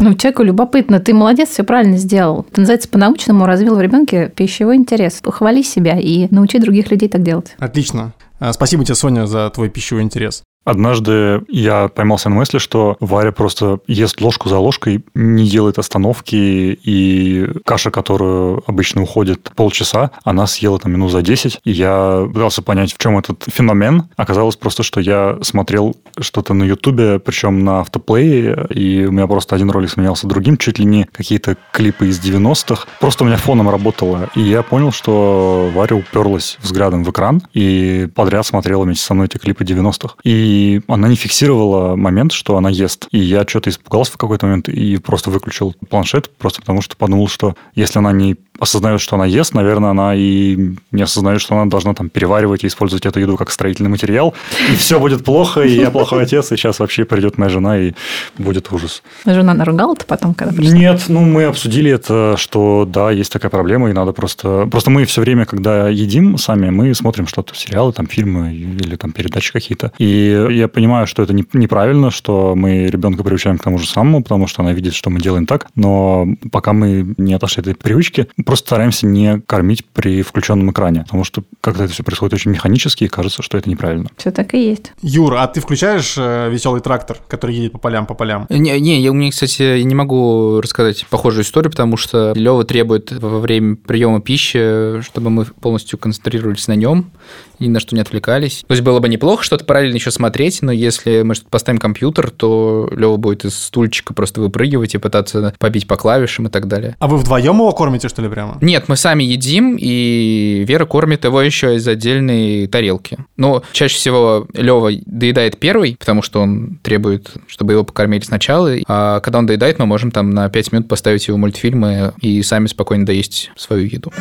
Ну, 0.00 0.14
человеку 0.14 0.42
любопытно. 0.42 1.00
Ты 1.00 1.14
молодец, 1.14 1.50
все 1.50 1.62
правильно 1.62 1.96
сделал. 1.96 2.46
Это 2.50 2.60
называется 2.60 2.88
по-научному 2.88 3.46
развил 3.46 3.76
в 3.76 3.78
ребенке 3.94 4.28
пищевой 4.28 4.76
интерес. 4.76 5.20
Похвали 5.22 5.62
себя 5.62 5.98
и 5.98 6.26
научи 6.30 6.58
других 6.58 6.90
людей 6.90 7.08
так 7.08 7.22
делать. 7.22 7.54
Отлично. 7.58 8.12
А, 8.40 8.52
спасибо 8.52 8.84
тебе, 8.84 8.94
Соня, 8.94 9.26
за 9.26 9.50
твой 9.50 9.70
пищевой 9.70 10.02
интерес. 10.02 10.42
Однажды 10.64 11.42
я 11.48 11.88
поймался 11.88 12.28
на 12.28 12.36
мысли, 12.36 12.58
что 12.58 12.96
Варя 13.00 13.32
просто 13.32 13.80
ест 13.86 14.20
ложку 14.20 14.48
за 14.48 14.58
ложкой, 14.58 15.04
не 15.14 15.46
делает 15.46 15.78
остановки, 15.78 16.34
и 16.34 17.46
каша, 17.64 17.90
которую 17.90 18.62
обычно 18.66 19.02
уходит 19.02 19.50
полчаса, 19.54 20.10
она 20.24 20.46
съела 20.46 20.78
там 20.78 20.92
минут 20.92 21.12
за 21.12 21.22
10. 21.22 21.60
И 21.64 21.70
я 21.70 22.28
пытался 22.32 22.62
понять, 22.62 22.94
в 22.94 22.98
чем 22.98 23.18
этот 23.18 23.44
феномен. 23.46 24.04
Оказалось 24.16 24.56
просто, 24.56 24.82
что 24.82 25.00
я 25.00 25.38
смотрел 25.42 25.96
что-то 26.18 26.54
на 26.54 26.64
Ютубе, 26.64 27.18
причем 27.18 27.64
на 27.64 27.80
автоплее, 27.80 28.66
и 28.70 29.04
у 29.04 29.12
меня 29.12 29.26
просто 29.26 29.54
один 29.54 29.70
ролик 29.70 29.90
сменялся 29.90 30.26
другим, 30.26 30.56
чуть 30.56 30.78
ли 30.78 30.84
не 30.84 31.04
какие-то 31.04 31.56
клипы 31.72 32.08
из 32.08 32.20
90-х. 32.20 32.86
Просто 33.00 33.24
у 33.24 33.26
меня 33.26 33.36
фоном 33.36 33.68
работало. 33.68 34.30
И 34.34 34.40
я 34.40 34.62
понял, 34.62 34.92
что 34.92 35.70
Варя 35.74 35.96
уперлась 35.96 36.56
взглядом 36.62 37.04
в 37.04 37.10
экран 37.10 37.42
и 37.52 38.08
подряд 38.14 38.46
смотрела 38.46 38.84
вместе 38.84 39.04
со 39.04 39.14
мной 39.14 39.26
эти 39.26 39.38
клипы 39.38 39.64
90-х. 39.64 40.14
И 40.22 40.53
и 40.54 40.80
она 40.86 41.08
не 41.08 41.16
фиксировала 41.16 41.96
момент, 41.96 42.32
что 42.32 42.56
она 42.56 42.70
ест. 42.70 43.08
И 43.10 43.18
я 43.18 43.44
что-то 43.46 43.70
испугался 43.70 44.12
в 44.12 44.16
какой-то 44.16 44.46
момент 44.46 44.68
и 44.68 44.96
просто 44.98 45.30
выключил 45.30 45.74
планшет, 45.88 46.30
просто 46.30 46.60
потому 46.60 46.80
что 46.80 46.96
подумал, 46.96 47.28
что 47.28 47.56
если 47.74 47.98
она 47.98 48.12
не 48.12 48.36
осознает, 48.58 49.00
что 49.00 49.16
она 49.16 49.26
ест, 49.26 49.52
наверное, 49.52 49.90
она 49.90 50.14
и 50.14 50.74
не 50.92 51.02
осознает, 51.02 51.40
что 51.40 51.56
она 51.56 51.68
должна 51.68 51.92
там 51.92 52.08
переваривать 52.08 52.62
и 52.62 52.68
использовать 52.68 53.04
эту 53.04 53.18
еду 53.18 53.36
как 53.36 53.50
строительный 53.50 53.90
материал, 53.90 54.34
и 54.72 54.76
все 54.76 55.00
будет 55.00 55.24
плохо, 55.24 55.62
и 55.62 55.74
я 55.74 55.90
плохой 55.90 56.22
отец, 56.22 56.52
и 56.52 56.56
сейчас 56.56 56.78
вообще 56.78 57.04
придет 57.04 57.36
моя 57.36 57.50
жена, 57.50 57.78
и 57.78 57.92
будет 58.38 58.72
ужас. 58.72 59.02
Жена 59.26 59.54
наругала-то 59.54 60.06
потом, 60.06 60.34
когда 60.34 60.54
пришла? 60.54 60.72
Нет, 60.72 61.02
ну, 61.08 61.22
мы 61.22 61.44
обсудили 61.44 61.90
это, 61.90 62.36
что 62.38 62.88
да, 62.88 63.10
есть 63.10 63.32
такая 63.32 63.50
проблема, 63.50 63.90
и 63.90 63.92
надо 63.92 64.12
просто... 64.12 64.68
Просто 64.70 64.90
мы 64.90 65.04
все 65.04 65.20
время, 65.20 65.46
когда 65.46 65.88
едим 65.88 66.38
сами, 66.38 66.70
мы 66.70 66.94
смотрим 66.94 67.26
что-то, 67.26 67.56
сериалы, 67.56 67.92
там, 67.92 68.06
фильмы 68.06 68.54
или 68.54 68.94
там 68.94 69.10
передачи 69.10 69.52
какие-то, 69.52 69.92
и 69.98 70.43
я 70.48 70.68
понимаю, 70.68 71.06
что 71.06 71.22
это 71.22 71.32
не, 71.32 71.44
неправильно, 71.52 72.10
что 72.10 72.54
мы 72.54 72.86
ребенка 72.86 73.22
приучаем 73.24 73.58
к 73.58 73.62
тому 73.62 73.78
же 73.78 73.86
самому, 73.88 74.22
потому 74.22 74.46
что 74.46 74.62
она 74.62 74.72
видит, 74.72 74.94
что 74.94 75.10
мы 75.10 75.20
делаем 75.20 75.46
так, 75.46 75.68
но 75.74 76.26
пока 76.52 76.72
мы 76.72 77.14
не 77.16 77.34
отошли 77.34 77.62
от 77.62 77.68
этой 77.68 77.78
привычки, 77.78 78.28
просто 78.44 78.68
стараемся 78.68 79.06
не 79.06 79.40
кормить 79.40 79.84
при 79.84 80.22
включенном 80.22 80.70
экране, 80.70 81.02
потому 81.02 81.24
что 81.24 81.42
когда 81.60 81.84
это 81.84 81.92
все 81.92 82.02
происходит 82.02 82.34
очень 82.34 82.50
механически, 82.50 83.04
и 83.04 83.08
кажется, 83.08 83.42
что 83.42 83.58
это 83.58 83.68
неправильно. 83.68 84.08
Все 84.16 84.30
так 84.30 84.54
и 84.54 84.68
есть. 84.70 84.92
Юра, 85.02 85.42
а 85.42 85.46
ты 85.46 85.60
включаешь 85.60 86.14
э, 86.16 86.50
веселый 86.50 86.80
трактор, 86.80 87.18
который 87.28 87.54
едет 87.54 87.72
по 87.72 87.78
полям, 87.78 88.06
по 88.06 88.14
полям? 88.14 88.46
Не, 88.48 88.78
не 88.80 89.00
я, 89.00 89.10
у 89.10 89.14
меня, 89.14 89.30
кстати, 89.30 89.82
не 89.82 89.94
могу 89.94 90.60
рассказать 90.60 91.06
похожую 91.10 91.44
историю, 91.44 91.70
потому 91.70 91.96
что 91.96 92.32
Лева 92.34 92.64
требует 92.64 93.12
во 93.12 93.40
время 93.40 93.76
приема 93.76 94.20
пищи, 94.20 95.00
чтобы 95.02 95.30
мы 95.30 95.44
полностью 95.44 95.98
концентрировались 95.98 96.68
на 96.68 96.74
нем, 96.74 97.10
ни 97.58 97.68
на 97.68 97.80
что 97.80 97.94
не 97.94 98.00
отвлекались. 98.00 98.64
То 98.66 98.72
есть 98.72 98.82
было 98.82 99.00
бы 99.00 99.08
неплохо 99.08 99.44
что-то 99.44 99.64
параллельно 99.64 99.96
еще 99.96 100.10
смотреть, 100.10 100.62
но 100.62 100.72
если 100.72 101.22
мы 101.22 101.34
поставим 101.50 101.78
компьютер, 101.78 102.30
то 102.30 102.88
Лева 102.94 103.16
будет 103.16 103.44
из 103.44 103.56
стульчика 103.56 104.14
просто 104.14 104.40
выпрыгивать 104.40 104.94
и 104.94 104.98
пытаться 104.98 105.54
побить 105.58 105.86
по 105.86 105.96
клавишам 105.96 106.46
и 106.46 106.50
так 106.50 106.68
далее. 106.68 106.96
А 106.98 107.06
вы 107.06 107.16
вдвоем 107.16 107.56
его 107.56 107.72
кормите, 107.72 108.08
что 108.08 108.22
ли, 108.22 108.28
прямо? 108.28 108.58
Нет, 108.60 108.84
мы 108.88 108.96
сами 108.96 109.24
едим, 109.24 109.76
и 109.78 110.64
Вера 110.66 110.84
кормит 110.84 111.24
его 111.24 111.40
еще 111.40 111.76
из 111.76 111.86
отдельной 111.86 112.66
тарелки. 112.66 113.18
Но 113.36 113.62
чаще 113.72 113.96
всего 113.96 114.46
Лева 114.52 114.90
доедает 115.06 115.58
первый, 115.58 115.96
потому 115.98 116.22
что 116.22 116.40
он 116.40 116.78
требует, 116.82 117.30
чтобы 117.46 117.72
его 117.72 117.84
покормили 117.84 118.22
сначала, 118.22 118.74
а 118.86 119.20
когда 119.20 119.38
он 119.38 119.46
доедает, 119.46 119.78
мы 119.78 119.86
можем 119.86 120.10
там 120.10 120.30
на 120.30 120.48
5 120.48 120.72
минут 120.72 120.88
поставить 120.88 121.28
его 121.28 121.38
мультфильмы 121.38 122.12
и 122.20 122.42
сами 122.42 122.66
спокойно 122.66 123.06
доесть 123.06 123.50
свою 123.56 123.86
еду. 123.86 124.12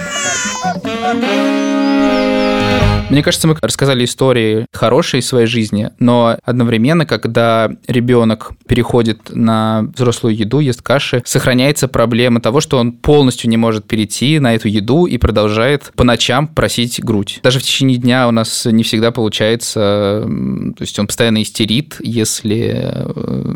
Мне 3.14 3.22
кажется, 3.22 3.48
мы 3.48 3.56
рассказали 3.62 4.06
истории 4.06 4.66
хорошие 4.74 5.20
из 5.20 5.28
своей 5.28 5.46
жизни, 5.46 5.92
но 6.00 6.36
одновременно, 6.44 7.06
когда 7.06 7.70
ребенок 7.86 8.54
переходит 8.68 9.30
на 9.30 9.84
взрослую 9.96 10.36
еду, 10.36 10.58
ест 10.58 10.82
каши, 10.82 11.22
сохраняется 11.24 11.88
проблема 11.88 12.42
того, 12.42 12.60
что 12.60 12.80
он 12.80 12.92
полностью 12.92 13.52
не 13.52 13.58
может 13.58 13.86
перейти 13.86 14.40
на 14.40 14.56
эту 14.56 14.68
еду 14.68 15.06
и 15.06 15.20
продолжает 15.20 15.92
по 15.96 16.04
ночам 16.04 16.48
просить 16.48 17.04
грудь. 17.04 17.40
Даже 17.44 17.60
в 17.60 17.62
течение 17.62 18.00
дня 18.00 18.28
у 18.28 18.32
нас 18.32 18.66
не 18.66 18.82
всегда 18.82 19.12
получается, 19.12 20.26
то 20.76 20.82
есть 20.82 20.98
он 20.98 21.06
постоянно 21.06 21.44
истерит, 21.44 21.98
если 22.00 22.82
э, 22.84 23.56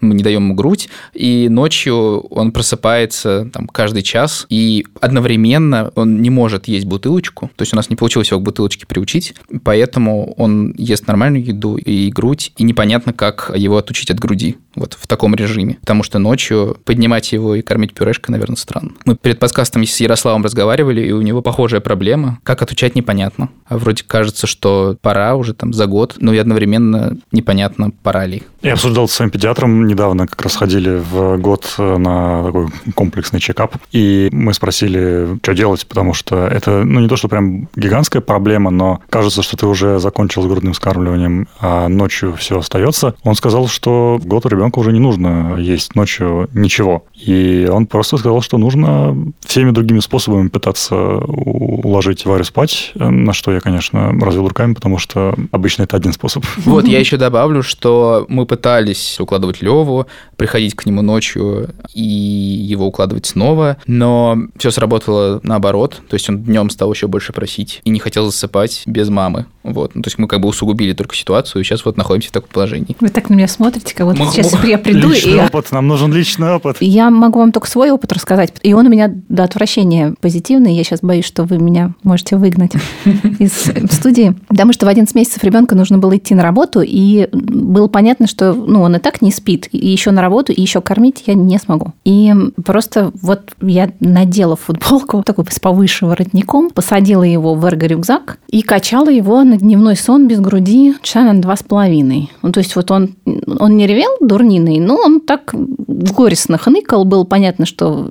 мы 0.00 0.14
не 0.14 0.22
даем 0.22 0.44
ему 0.44 0.54
грудь, 0.54 0.88
и 1.12 1.50
ночью 1.50 2.20
он 2.30 2.50
просыпается 2.50 3.50
там 3.52 3.66
каждый 3.66 4.00
час, 4.00 4.46
и 4.48 4.86
одновременно 5.02 5.92
он 5.96 6.22
не 6.22 6.30
может 6.30 6.66
есть 6.66 6.86
бутылочку, 6.86 7.50
то 7.54 7.62
есть 7.62 7.74
у 7.74 7.76
нас 7.76 7.90
не 7.90 7.96
получилось 7.96 8.30
его 8.30 8.40
к 8.40 8.42
бутылочке 8.42 8.69
бутылочки 8.70 8.84
приучить, 8.86 9.34
поэтому 9.64 10.32
он 10.34 10.74
ест 10.76 11.06
нормальную 11.06 11.44
еду 11.44 11.76
и 11.76 12.10
грудь, 12.10 12.52
и 12.56 12.62
непонятно, 12.62 13.12
как 13.12 13.50
его 13.54 13.76
отучить 13.76 14.10
от 14.10 14.18
груди 14.18 14.56
вот 14.76 14.96
в 14.98 15.06
таком 15.06 15.34
режиме. 15.34 15.78
Потому 15.80 16.02
что 16.02 16.18
ночью 16.18 16.76
поднимать 16.84 17.32
его 17.32 17.56
и 17.56 17.62
кормить 17.62 17.92
пюрешкой, 17.92 18.32
наверное, 18.32 18.56
странно. 18.56 18.92
Мы 19.04 19.16
перед 19.16 19.38
подкастом 19.38 19.84
с 19.84 20.00
Ярославом 20.00 20.44
разговаривали, 20.44 21.06
и 21.06 21.12
у 21.12 21.22
него 21.22 21.42
похожая 21.42 21.80
проблема. 21.80 22.38
Как 22.44 22.62
отучать, 22.62 22.94
непонятно. 22.94 23.48
А 23.66 23.78
вроде 23.78 24.04
кажется, 24.06 24.46
что 24.46 24.96
пора 25.02 25.34
уже 25.34 25.54
там 25.54 25.72
за 25.72 25.86
год, 25.86 26.16
но 26.20 26.32
и 26.32 26.38
одновременно 26.38 27.16
непонятно, 27.32 27.90
пора 28.02 28.26
ли. 28.26 28.42
Я 28.62 28.74
обсуждал 28.74 29.08
с 29.08 29.12
своим 29.12 29.30
педиатром 29.30 29.86
недавно, 29.86 30.26
как 30.26 30.42
раз 30.42 30.54
ходили 30.54 31.02
в 31.10 31.38
год 31.38 31.74
на 31.78 32.44
такой 32.44 32.68
комплексный 32.94 33.40
чекап, 33.40 33.76
и 33.90 34.28
мы 34.32 34.52
спросили, 34.54 35.38
что 35.42 35.54
делать, 35.54 35.86
потому 35.86 36.14
что 36.14 36.46
это, 36.46 36.84
ну, 36.84 37.00
не 37.00 37.08
то, 37.08 37.16
что 37.16 37.28
прям 37.28 37.68
гигантская 37.74 38.20
проблема, 38.20 38.49
проблема, 38.50 38.70
но 38.70 39.00
кажется, 39.10 39.42
что 39.42 39.56
ты 39.56 39.64
уже 39.66 40.00
закончил 40.00 40.42
с 40.42 40.46
грудным 40.46 40.74
скармливанием, 40.74 41.46
а 41.60 41.86
ночью 41.86 42.34
все 42.34 42.58
остается, 42.58 43.14
он 43.22 43.36
сказал, 43.36 43.68
что 43.68 44.18
год 44.24 44.44
ребенку 44.44 44.80
уже 44.80 44.92
не 44.92 44.98
нужно 44.98 45.54
есть 45.56 45.94
ночью 45.94 46.48
ничего. 46.52 47.04
И 47.14 47.68
он 47.70 47.86
просто 47.86 48.16
сказал, 48.16 48.42
что 48.42 48.58
нужно 48.58 49.16
всеми 49.40 49.70
другими 49.70 50.00
способами 50.00 50.48
пытаться 50.48 50.96
уложить 50.96 52.26
Варю 52.26 52.42
спать, 52.42 52.90
на 52.96 53.32
что 53.32 53.52
я, 53.52 53.60
конечно, 53.60 54.12
развел 54.20 54.48
руками, 54.48 54.74
потому 54.74 54.98
что 54.98 55.36
обычно 55.52 55.84
это 55.84 55.96
один 55.96 56.12
способ. 56.12 56.44
Вот, 56.64 56.88
я 56.88 56.98
еще 56.98 57.18
добавлю, 57.18 57.62
что 57.62 58.26
мы 58.28 58.46
пытались 58.46 59.20
укладывать 59.20 59.62
Леву, 59.62 60.06
приходить 60.36 60.74
к 60.74 60.86
нему 60.86 61.02
ночью 61.02 61.70
и 61.94 62.02
его 62.02 62.86
укладывать 62.86 63.26
снова, 63.26 63.76
но 63.86 64.36
все 64.58 64.72
сработало 64.72 65.38
наоборот, 65.44 66.00
то 66.08 66.14
есть 66.14 66.28
он 66.28 66.42
днем 66.42 66.68
стал 66.70 66.92
еще 66.92 67.06
больше 67.06 67.32
просить 67.32 67.80
и 67.84 67.90
не 67.90 68.00
хотел 68.00 68.32
засыпать 68.40 68.82
без 68.86 69.08
мамы. 69.08 69.46
Вот. 69.62 69.94
Ну, 69.94 70.02
то 70.02 70.08
есть 70.08 70.18
мы 70.18 70.26
как 70.26 70.40
бы 70.40 70.48
усугубили 70.48 70.94
только 70.94 71.14
ситуацию, 71.14 71.60
и 71.60 71.64
сейчас 71.64 71.84
вот 71.84 71.98
находимся 71.98 72.30
в 72.30 72.32
таком 72.32 72.48
положении. 72.50 72.96
Вы 73.00 73.10
так 73.10 73.28
на 73.28 73.34
меня 73.34 73.46
смотрите, 73.46 73.94
как 73.94 74.06
вот 74.06 74.18
Мы- 74.18 74.26
сейчас 74.26 74.52
я 74.64 74.78
приду 74.78 75.10
личный 75.10 75.34
и... 75.34 75.40
опыт, 75.40 75.70
нам 75.70 75.86
нужен 75.86 76.12
личный 76.12 76.54
опыт. 76.54 76.78
Я 76.80 77.10
могу 77.10 77.40
вам 77.40 77.52
только 77.52 77.68
свой 77.68 77.90
опыт 77.90 78.12
рассказать. 78.12 78.54
И 78.62 78.72
он 78.72 78.86
у 78.86 78.90
меня 78.90 79.12
до 79.28 79.44
отвращения 79.44 80.14
позитивный. 80.20 80.74
Я 80.74 80.84
сейчас 80.84 81.00
боюсь, 81.02 81.26
что 81.26 81.44
вы 81.44 81.58
меня 81.58 81.92
можете 82.02 82.36
выгнать 82.36 82.72
из 83.38 83.52
студии. 83.92 84.34
Потому 84.48 84.72
что 84.72 84.86
в 84.86 84.88
11 84.88 85.14
месяцев 85.14 85.44
ребенка 85.44 85.74
нужно 85.74 85.98
было 85.98 86.16
идти 86.16 86.34
на 86.34 86.42
работу, 86.42 86.80
и 86.82 87.28
было 87.32 87.88
понятно, 87.88 88.26
что 88.26 88.54
ну, 88.54 88.80
он 88.82 88.96
и 88.96 88.98
так 88.98 89.20
не 89.20 89.30
спит, 89.30 89.68
и 89.72 89.88
еще 89.88 90.10
на 90.10 90.22
работу, 90.22 90.52
и 90.52 90.60
еще 90.60 90.80
кормить 90.80 91.24
я 91.26 91.34
не 91.34 91.58
смогу. 91.58 91.92
И 92.04 92.32
просто 92.64 93.12
вот 93.20 93.52
я 93.60 93.92
надела 94.00 94.56
футболку, 94.56 95.22
такой 95.22 95.44
с 95.50 95.60
повыше 95.60 96.06
воротником, 96.06 96.70
посадила 96.70 97.24
его 97.24 97.54
в 97.54 97.64
эрго-рюкзак 97.66 98.29
и 98.48 98.62
качала 98.62 99.08
его 99.08 99.42
на 99.42 99.56
дневной 99.56 99.96
сон 99.96 100.26
без 100.26 100.40
груди 100.40 100.94
часа 101.02 101.22
на 101.22 101.40
два 101.40 101.56
с 101.56 101.62
половиной. 101.62 102.30
Ну, 102.42 102.52
то 102.52 102.58
есть 102.60 102.76
вот 102.76 102.90
он, 102.90 103.14
он 103.58 103.76
не 103.76 103.86
ревел 103.86 104.10
дурниной, 104.20 104.78
но 104.78 104.96
он 104.96 105.20
так 105.20 105.54
горестно 105.54 106.58
хныкал. 106.58 107.04
Было 107.04 107.24
понятно, 107.24 107.66
что 107.66 108.10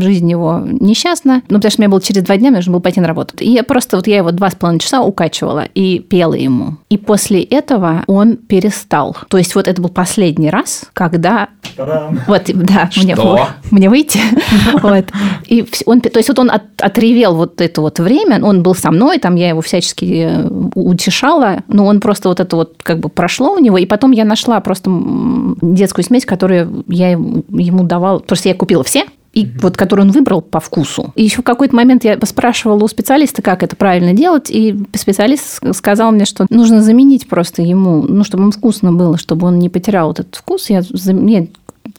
жизнь 0.00 0.30
его 0.30 0.62
несчастна. 0.64 1.42
Ну, 1.48 1.56
потому 1.56 1.70
что 1.70 1.80
у 1.80 1.82
меня 1.82 1.90
было 1.90 2.00
через 2.00 2.22
два 2.22 2.36
дня, 2.36 2.50
мне 2.50 2.58
нужно 2.58 2.72
было 2.72 2.80
пойти 2.80 3.00
на 3.00 3.08
работу. 3.08 3.34
И 3.38 3.50
я 3.50 3.62
просто, 3.62 3.96
вот 3.96 4.06
я 4.06 4.18
его 4.18 4.30
два 4.32 4.50
с 4.50 4.54
половиной 4.54 4.80
часа 4.80 5.02
укачивала 5.02 5.64
и 5.74 5.98
пела 5.98 6.34
ему. 6.34 6.76
И 6.88 6.98
после 6.98 7.42
этого 7.42 8.04
он 8.06 8.36
перестал. 8.36 9.16
То 9.28 9.38
есть 9.38 9.54
вот 9.54 9.68
это 9.68 9.80
был 9.80 9.90
последний 9.90 10.50
раз, 10.50 10.84
когда... 10.92 11.48
Вот, 12.26 12.42
да, 12.46 12.90
мне, 12.96 13.14
Что? 13.14 13.48
мне 13.70 13.88
выйти. 13.88 14.20
Вот. 14.82 15.06
И 15.48 15.66
он, 15.86 16.00
то 16.00 16.18
есть 16.18 16.28
вот 16.28 16.38
он 16.38 16.50
от- 16.50 16.80
отревел 16.80 17.34
вот 17.34 17.60
это 17.60 17.80
вот 17.80 17.98
время, 17.98 18.42
он 18.44 18.62
был 18.62 18.74
со 18.74 18.90
мной, 18.90 19.18
там 19.18 19.34
я 19.34 19.48
его 19.48 19.57
всячески 19.62 20.26
э, 20.28 20.48
утешала, 20.74 21.62
но 21.68 21.86
он 21.86 22.00
просто 22.00 22.28
вот 22.28 22.40
это 22.40 22.56
вот 22.56 22.76
как 22.82 23.00
бы 23.00 23.08
прошло 23.08 23.54
у 23.54 23.58
него, 23.58 23.78
и 23.78 23.86
потом 23.86 24.12
я 24.12 24.24
нашла 24.24 24.60
просто 24.60 24.90
детскую 25.62 26.04
смесь, 26.04 26.24
которую 26.24 26.84
я 26.88 27.10
ему 27.10 27.84
давала, 27.84 28.18
просто 28.18 28.48
я 28.48 28.54
купила 28.54 28.84
все, 28.84 29.04
и 29.32 29.46
вот 29.60 29.76
который 29.76 30.00
он 30.00 30.10
выбрал 30.10 30.40
по 30.40 30.58
вкусу. 30.58 31.12
И 31.14 31.22
еще 31.22 31.42
в 31.42 31.44
какой-то 31.44 31.76
момент 31.76 32.04
я 32.04 32.18
спрашивала 32.24 32.82
у 32.82 32.88
специалиста, 32.88 33.42
как 33.42 33.62
это 33.62 33.76
правильно 33.76 34.12
делать, 34.12 34.50
и 34.50 34.76
специалист 34.94 35.60
сказал 35.76 36.12
мне, 36.12 36.24
что 36.24 36.46
нужно 36.50 36.82
заменить 36.82 37.28
просто 37.28 37.62
ему, 37.62 38.02
ну, 38.02 38.24
чтобы 38.24 38.44
ему 38.44 38.52
вкусно 38.52 38.92
было, 38.92 39.18
чтобы 39.18 39.46
он 39.46 39.58
не 39.58 39.68
потерял 39.68 40.08
вот 40.08 40.20
этот 40.20 40.34
вкус. 40.34 40.70
Я, 40.70 40.80
я 40.80 41.46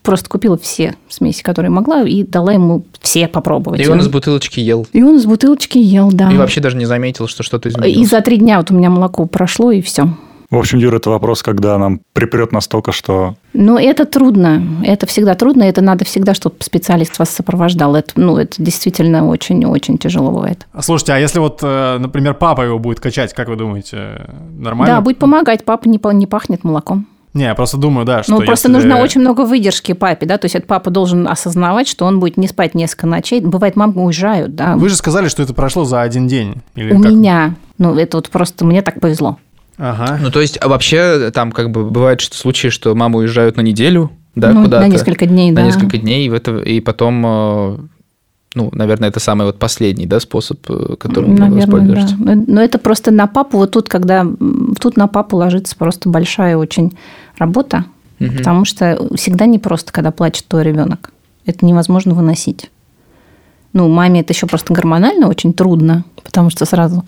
просто 0.10 0.28
купила 0.28 0.58
все 0.58 0.96
смеси, 1.08 1.44
которые 1.44 1.70
могла, 1.70 2.02
и 2.02 2.24
дала 2.24 2.52
ему 2.52 2.84
все 3.00 3.28
попробовать. 3.28 3.80
И 3.80 3.88
он 3.88 4.00
из 4.00 4.08
бутылочки 4.08 4.60
ел. 4.60 4.88
И 4.92 5.04
он 5.04 5.18
из 5.18 5.26
бутылочки 5.26 5.78
ел, 5.78 6.10
да. 6.12 6.32
И 6.32 6.38
вообще 6.38 6.62
даже 6.62 6.78
не 6.78 6.86
заметил, 6.86 7.28
что 7.28 7.44
что-то 7.44 7.70
И 7.70 7.72
изменилось. 7.72 8.10
за 8.10 8.22
три 8.22 8.38
дня 8.38 8.58
вот 8.58 8.72
у 8.72 8.74
меня 8.74 8.90
молоко 8.90 9.28
прошло, 9.28 9.72
и 9.72 9.82
все. 9.82 10.10
В 10.50 10.58
общем, 10.58 10.80
Юра, 10.80 10.98
это 10.98 11.12
вопрос, 11.12 11.44
когда 11.44 11.78
нам 11.78 12.02
припрет 12.14 12.52
настолько, 12.52 12.92
что 12.92 13.36
Но 13.54 13.80
это 13.80 14.06
трудно. 14.06 14.64
Это 14.84 15.06
всегда 15.06 15.36
трудно. 15.36 15.62
Это 15.62 15.82
надо 15.82 16.06
всегда, 16.06 16.34
чтобы 16.34 16.56
специалист 16.62 17.20
вас 17.20 17.30
сопровождал. 17.30 17.96
Это, 17.96 18.14
ну, 18.16 18.36
это 18.36 18.56
действительно 18.58 19.28
очень-очень 19.28 20.00
тяжело 20.00 20.32
бывает. 20.32 20.66
А 20.74 20.82
Слушайте, 20.82 21.14
а 21.14 21.20
если 21.20 21.38
вот, 21.38 21.60
э, 21.62 21.98
например, 22.00 22.34
папа 22.34 22.64
его 22.64 22.80
будет 22.80 23.00
качать, 23.00 23.32
как 23.36 23.48
вы 23.48 23.58
думаете, 23.58 24.26
нормально? 24.58 24.96
Да, 24.96 25.02
будет 25.02 25.20
помогать. 25.20 25.64
Папа 25.64 25.88
не, 25.88 26.00
не 26.16 26.26
пахнет 26.26 26.64
молоком. 26.64 27.06
Не, 27.40 27.46
я 27.46 27.56
просто 27.56 27.78
думаю, 27.78 28.06
да, 28.06 28.22
что 28.22 28.34
Ну, 28.34 28.42
просто 28.42 28.68
если- 28.68 28.74
нужно 28.86 29.02
очень 29.02 29.22
много 29.22 29.46
выдержки 29.46 29.94
папе, 29.94 30.26
да, 30.26 30.38
то 30.38 30.44
есть 30.46 30.56
этот 30.56 30.68
папа 30.68 30.92
должен 30.92 31.26
осознавать, 31.26 31.88
что 31.88 32.04
он 32.06 32.20
будет 32.20 32.36
не 32.36 32.50
спать 32.50 32.76
несколько 32.76 33.08
ночей. 33.08 33.40
Бывает, 33.40 33.78
мамы 33.78 34.04
уезжают, 34.04 34.56
да. 34.56 34.76
Вы 34.76 34.90
же 34.90 34.96
сказали, 34.98 35.30
что 35.30 35.42
это 35.42 35.54
прошло 35.54 35.86
за 35.86 36.02
один 36.02 36.28
день. 36.28 36.56
Или 36.76 36.94
У 36.94 37.02
как? 37.02 37.12
меня, 37.14 37.56
ну, 37.78 37.96
это 37.96 38.18
вот 38.18 38.30
просто 38.30 38.66
мне 38.66 38.82
так 38.82 39.00
повезло. 39.00 39.38
Ага. 39.78 40.20
Ну, 40.22 40.32
то 40.32 40.42
есть, 40.42 40.58
а 40.62 40.68
вообще, 40.68 41.32
там 41.34 41.54
как 41.54 41.72
бы 41.72 41.86
бывают 41.90 42.20
что- 42.20 42.36
случаи, 42.36 42.68
что 42.68 42.94
мамы 42.94 43.20
уезжают 43.20 43.56
на 43.56 43.62
неделю, 43.62 44.12
да, 44.36 44.52
ну, 44.52 44.64
куда-то. 44.66 44.86
на 44.86 44.90
несколько 44.92 45.26
дней, 45.26 45.52
на 45.52 45.62
да. 45.62 45.68
несколько 45.68 45.98
дней, 45.98 46.28
и, 46.28 46.30
это, 46.30 46.58
и 46.58 46.82
потом, 46.82 47.24
э, 47.26 47.78
ну, 48.56 48.70
наверное, 48.74 49.10
это 49.10 49.20
самый 49.20 49.46
вот 49.46 49.60
последний, 49.60 50.06
да, 50.06 50.20
способ, 50.20 50.60
э, 50.70 50.96
которым 50.98 51.34
вы 51.34 51.40
Наверное, 51.40 51.62
воспользуешься. 51.68 52.16
да. 52.18 52.34
Но 52.48 52.62
это 52.62 52.80
просто 52.80 53.12
на 53.12 53.28
папу, 53.28 53.58
вот 53.58 53.72
тут, 53.72 53.90
когда 53.90 54.26
тут 54.80 54.98
на 54.98 55.08
папу 55.08 55.38
ложится 55.38 55.76
просто 55.76 56.10
большая 56.10 56.58
очень 56.58 56.98
работа, 57.38 57.86
Мгм. 58.20 58.38
потому 58.38 58.66
что 58.66 59.08
всегда 59.16 59.46
непросто, 59.46 59.94
когда 59.94 60.12
плачет 60.12 60.46
твой 60.48 60.64
ребенок. 60.64 61.12
Это 61.46 61.66
невозможно 61.66 62.14
выносить. 62.16 62.70
Ну, 63.74 63.88
маме 63.88 64.22
это 64.22 64.34
еще 64.34 64.48
просто 64.48 64.74
гормонально 64.74 65.28
очень 65.28 65.54
трудно, 65.54 66.04
потому 66.24 66.50
что 66.50 66.66
сразу 66.66 67.06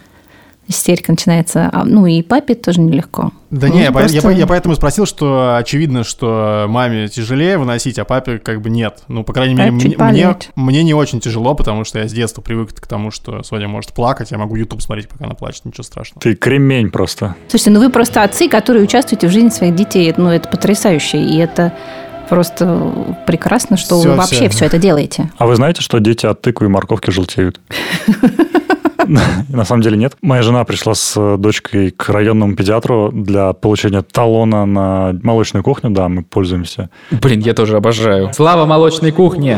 истерика 0.67 1.11
начинается. 1.11 1.69
А, 1.73 1.83
ну, 1.83 2.05
и 2.05 2.21
папе 2.21 2.55
тоже 2.55 2.79
нелегко. 2.79 3.31
Да 3.49 3.67
Ну, 3.67 3.73
не, 3.73 3.81
я, 3.81 3.91
по- 3.91 3.99
просто- 3.99 4.15
я 4.15 4.21
по- 4.21 4.29
я 4.29 4.47
поэтому 4.47 4.75
спросил, 4.75 5.05
что 5.05 5.57
очевидно, 5.57 6.03
что 6.05 6.65
маме 6.69 7.09
тяжелее 7.09 7.57
выносить, 7.57 7.99
а 7.99 8.05
папе 8.05 8.37
как 8.39 8.61
бы 8.61 8.69
нет. 8.69 9.03
Ну, 9.09 9.23
по 9.25 9.33
крайней 9.33 9.55
мере, 9.55 9.71
Папе 9.71 10.11
мне, 10.13 10.27
мне, 10.27 10.35
мне 10.55 10.83
не 10.83 10.93
очень 10.93 11.19
тяжело, 11.19 11.55
потому 11.55 11.83
что 11.83 11.99
я 11.99 12.07
с 12.07 12.13
детства 12.13 12.41
привык 12.41 12.73
к 12.73 12.87
тому, 12.87 13.11
что 13.11 13.43
Соня 13.43 13.67
может 13.67 13.91
плакать, 13.91 14.31
я 14.31 14.37
могу 14.37 14.55
YouTube 14.55 14.81
смотреть, 14.81 15.09
пока 15.09 15.25
она 15.25 15.33
плачет, 15.35 15.65
ничего 15.65 15.83
страшного. 15.83 16.21
ты 16.21 16.35
кремень 16.35 16.89
просто. 16.89 17.35
Слушайте, 17.49 17.71
ну 17.71 17.79
вы 17.81 17.89
просто 17.89 18.23
отцы, 18.23 18.47
которые 18.47 18.83
участвуете 18.85 19.27
в 19.27 19.31
жизни 19.31 19.49
своих 19.49 19.75
детей. 19.75 20.13
Ну, 20.15 20.29
это 20.29 20.47
потрясающе. 20.47 21.21
И 21.21 21.37
это 21.37 21.73
просто 22.29 22.93
прекрасно, 23.27 23.75
что 23.75 23.99
Всё, 23.99 24.11
вы 24.11 24.15
вообще 24.15 24.35
всё. 24.47 24.49
все 24.49 24.65
это 24.67 24.77
делаете. 24.77 25.29
А 25.37 25.45
вы 25.45 25.55
знаете, 25.57 25.81
что 25.81 25.99
дети 25.99 26.25
от 26.25 26.41
тыквы 26.41 26.67
и 26.67 26.69
морковки 26.69 27.09
желтеют? 27.11 27.59
На 29.49 29.65
самом 29.65 29.81
деле 29.81 29.97
нет. 29.97 30.15
Моя 30.21 30.41
жена 30.41 30.63
пришла 30.63 30.93
с 30.93 31.37
дочкой 31.37 31.91
к 31.91 32.09
районному 32.09 32.55
педиатру 32.55 33.11
для 33.11 33.53
получения 33.53 34.01
талона 34.01 34.65
на 34.65 35.13
молочную 35.23 35.63
кухню. 35.63 35.89
Да, 35.89 36.07
мы 36.09 36.23
пользуемся. 36.23 36.89
Блин, 37.11 37.41
я 37.41 37.53
тоже 37.53 37.77
обожаю. 37.77 38.31
Слава 38.33 38.65
молочной 38.65 39.11
кухне! 39.11 39.57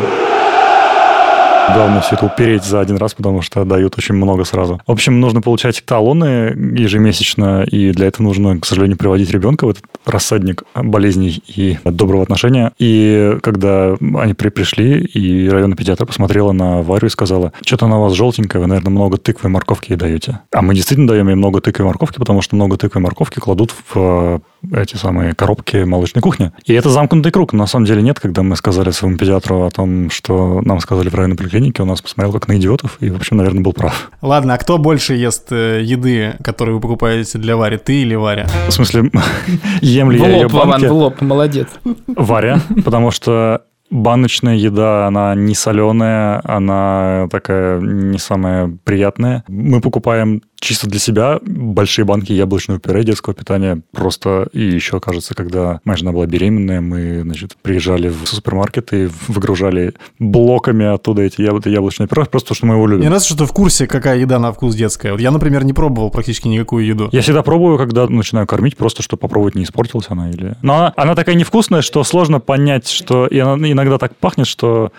Главное 1.73 2.01
все 2.01 2.15
это 2.15 2.25
упереть 2.25 2.63
за 2.63 2.81
один 2.81 2.97
раз, 2.97 3.13
потому 3.13 3.41
что 3.41 3.63
дают 3.63 3.97
очень 3.97 4.15
много 4.15 4.43
сразу. 4.43 4.81
В 4.85 4.91
общем, 4.91 5.19
нужно 5.19 5.41
получать 5.41 5.83
талоны 5.85 6.55
ежемесячно, 6.77 7.63
и 7.63 7.91
для 7.91 8.07
этого 8.07 8.23
нужно, 8.27 8.59
к 8.59 8.65
сожалению, 8.65 8.97
приводить 8.97 9.31
ребенка 9.31 9.65
в 9.65 9.69
этот 9.69 9.83
рассадник 10.05 10.63
болезней 10.75 11.41
и 11.47 11.77
доброго 11.85 12.23
отношения. 12.23 12.71
И 12.79 13.37
когда 13.41 13.95
они 14.15 14.33
при- 14.33 14.49
пришли, 14.49 14.99
и 14.99 15.49
районный 15.49 15.77
педиатр 15.77 16.05
посмотрела 16.05 16.51
на 16.51 16.81
Варю 16.81 17.07
и 17.07 17.09
сказала, 17.09 17.53
что-то 17.65 17.85
она 17.85 17.97
у 17.99 18.03
вас 18.03 18.13
желтенькая, 18.13 18.61
вы, 18.61 18.67
наверное, 18.67 18.91
много 18.91 19.17
тыквы 19.17 19.49
и 19.49 19.51
морковки 19.51 19.91
ей 19.91 19.97
даете. 19.97 20.39
А 20.51 20.61
мы 20.61 20.75
действительно 20.75 21.07
даем 21.07 21.27
ей 21.29 21.35
много 21.35 21.61
тыквы 21.61 21.85
и 21.85 21.87
морковки, 21.87 22.19
потому 22.19 22.41
что 22.41 22.55
много 22.55 22.77
тыквы 22.77 22.99
и 22.99 23.03
морковки 23.03 23.39
кладут 23.39 23.71
в 23.71 23.95
э, 23.95 24.39
эти 24.71 24.95
самые 24.95 25.33
коробки 25.33 25.83
молочной 25.83 26.21
кухни. 26.21 26.51
И 26.65 26.73
это 26.73 26.89
замкнутый 26.89 27.31
круг. 27.31 27.53
На 27.53 27.67
самом 27.67 27.85
деле 27.85 28.01
нет, 28.01 28.19
когда 28.19 28.43
мы 28.43 28.55
сказали 28.55 28.91
своему 28.91 29.17
педиатру 29.17 29.63
о 29.63 29.69
том, 29.69 30.09
что 30.09 30.61
нам 30.61 30.79
сказали 30.79 31.09
в 31.09 31.15
районной 31.15 31.35
поликлинике, 31.35 31.81
он 31.81 31.89
нас 31.89 32.01
посмотрел 32.01 32.33
как 32.33 32.47
на 32.47 32.57
идиотов, 32.57 32.97
и, 32.99 33.09
в 33.09 33.15
общем, 33.15 33.37
наверное, 33.37 33.61
был 33.61 33.73
прав. 33.73 34.11
Ладно, 34.21 34.53
а 34.53 34.57
кто 34.57 34.77
больше 34.77 35.13
ест 35.13 35.51
э, 35.51 35.81
еды, 35.83 36.35
которую 36.43 36.75
вы 36.75 36.81
покупаете 36.81 37.37
для 37.37 37.57
Вари, 37.57 37.77
ты 37.77 38.01
или 38.01 38.15
Варя? 38.15 38.47
В 38.67 38.71
смысле, 38.71 39.11
ем 39.81 40.11
ли 40.11 40.19
я 40.19 40.29
ее 40.29 40.47
банки? 40.47 40.85
в 40.85 40.93
лоб, 40.93 41.21
молодец. 41.21 41.67
Варя, 42.07 42.59
потому 42.83 43.11
что 43.11 43.61
баночная 43.93 44.55
еда, 44.55 45.07
она 45.07 45.35
не 45.35 45.55
соленая, 45.55 46.41
она 46.43 47.27
такая 47.31 47.79
не 47.79 48.17
самая 48.17 48.75
приятная. 48.83 49.43
Мы 49.47 49.81
покупаем 49.81 50.41
чисто 50.63 50.87
для 50.89 50.99
себя 50.99 51.39
большие 51.45 52.05
банки 52.05 52.31
яблочного 52.31 52.79
пюре 52.79 53.03
детского 53.03 53.33
питания. 53.35 53.81
Просто 53.91 54.47
и 54.53 54.61
еще, 54.61 54.99
кажется, 54.99 55.35
когда 55.35 55.79
моя 55.83 55.97
жена 55.97 56.11
была 56.13 56.25
беременная, 56.25 56.79
мы, 56.81 57.21
значит, 57.23 57.57
приезжали 57.61 58.07
в 58.09 58.25
супермаркет 58.27 58.93
и 58.93 59.09
выгружали 59.27 59.93
блоками 60.19 60.85
оттуда 60.85 61.23
эти 61.23 61.41
яб- 61.41 61.67
яблочные 61.69 62.07
пюре, 62.07 62.25
просто 62.25 62.47
потому 62.47 62.55
что 62.55 62.65
мы 62.65 62.73
его 62.75 62.83
Мне 62.85 62.91
любим. 62.95 63.05
нравится, 63.07 63.27
что 63.29 63.37
ты 63.39 63.45
в 63.45 63.51
курсе, 63.53 63.87
какая 63.87 64.19
еда 64.19 64.39
на 64.39 64.51
вкус 64.53 64.73
детская. 64.75 65.11
Вот 65.11 65.21
я, 65.21 65.31
например, 65.31 65.65
не 65.65 65.73
пробовал 65.73 66.09
практически 66.09 66.47
никакую 66.47 66.85
еду. 66.85 67.09
Я 67.11 67.21
всегда 67.21 67.43
пробую, 67.43 67.77
когда 67.77 68.07
начинаю 68.07 68.47
кормить, 68.47 68.77
просто 68.77 69.03
чтобы 69.03 69.19
попробовать, 69.19 69.55
не 69.55 69.63
испортилась 69.63 70.05
она 70.09 70.29
или... 70.29 70.55
Но 70.61 70.75
она, 70.75 70.93
она 70.95 71.15
такая 71.15 71.35
невкусная, 71.35 71.81
что 71.81 72.03
сложно 72.03 72.39
понять, 72.39 72.87
что... 72.87 73.27
И 73.27 73.37
она 73.39 73.69
иногда 73.71 73.97
так 73.97 74.15
пахнет, 74.15 74.47
что 74.47 74.91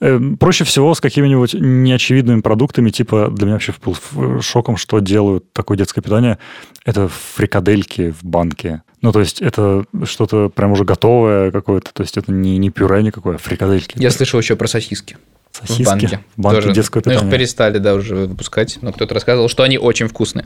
э, 0.00 0.20
проще 0.38 0.64
всего 0.64 0.94
с 0.94 1.00
какими-нибудь 1.00 1.54
неочевидными 1.54 2.40
продуктами, 2.42 2.90
типа 2.90 3.28
для 3.30 3.46
меня 3.46 3.54
вообще 3.54 3.72
был 3.84 3.92
ф- 3.92 4.44
шоком, 4.44 4.76
что 4.76 5.00
делают 5.06 5.52
такое 5.52 5.78
детское 5.78 6.02
питание, 6.02 6.38
это 6.84 7.08
фрикадельки 7.08 8.12
в 8.12 8.24
банке. 8.24 8.82
Ну, 9.02 9.12
то 9.12 9.20
есть 9.20 9.40
это 9.40 9.84
что-то 10.04 10.48
прям 10.48 10.72
уже 10.72 10.84
готовое 10.84 11.50
какое-то, 11.50 11.92
то 11.92 12.02
есть 12.02 12.16
это 12.16 12.32
не, 12.32 12.58
не 12.58 12.70
пюре 12.70 13.02
никакое, 13.02 13.36
а 13.36 13.38
фрикадельки. 13.38 13.98
Я 13.98 14.10
слышал 14.10 14.40
еще 14.40 14.56
про 14.56 14.66
сосиски. 14.66 15.16
Сосиски 15.52 15.82
в 15.82 15.86
банке. 15.86 16.20
в 16.36 16.40
банке 16.40 16.60
Тоже. 16.60 16.74
детского 16.74 17.02
Ну, 17.04 17.10
питания. 17.10 17.26
их 17.28 17.32
перестали, 17.32 17.78
да, 17.78 17.94
уже 17.94 18.14
выпускать. 18.14 18.78
Но 18.82 18.92
кто-то 18.92 19.14
рассказывал, 19.14 19.48
что 19.48 19.62
они 19.62 19.78
очень 19.78 20.08
вкусные. 20.08 20.44